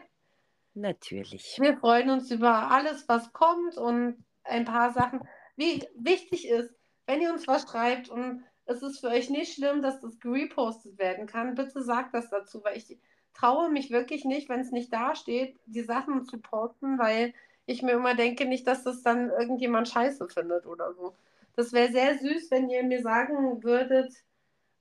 [0.75, 1.59] Natürlich.
[1.61, 5.27] Wir freuen uns über alles, was kommt und ein paar Sachen.
[5.57, 6.73] Wie wichtig ist,
[7.09, 10.99] wenn ihr uns was schreibt und es ist für euch nicht schlimm, dass das gerepostet
[10.99, 12.99] werden kann, bitte sagt das dazu, weil ich
[13.33, 17.33] traue mich wirklich nicht, wenn es nicht da steht, die Sachen zu posten, weil
[17.65, 21.15] ich mir immer denke, nicht, dass das dann irgendjemand scheiße findet oder so.
[21.57, 24.13] Das wäre sehr süß, wenn ihr mir sagen würdet,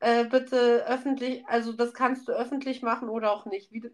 [0.02, 3.72] äh, bitte öffentlich, also das kannst du öffentlich machen oder auch nicht.
[3.72, 3.90] Wie,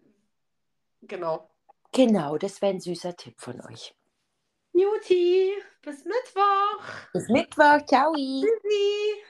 [1.02, 1.48] genau.
[1.92, 3.94] Genau, das wäre ein süßer Tipp von euch.
[4.74, 5.52] Juti,
[5.82, 6.82] bis Mittwoch.
[7.12, 7.86] Bis Mittwoch.
[7.86, 8.12] Ciao.
[8.40, 9.24] Tschüssi.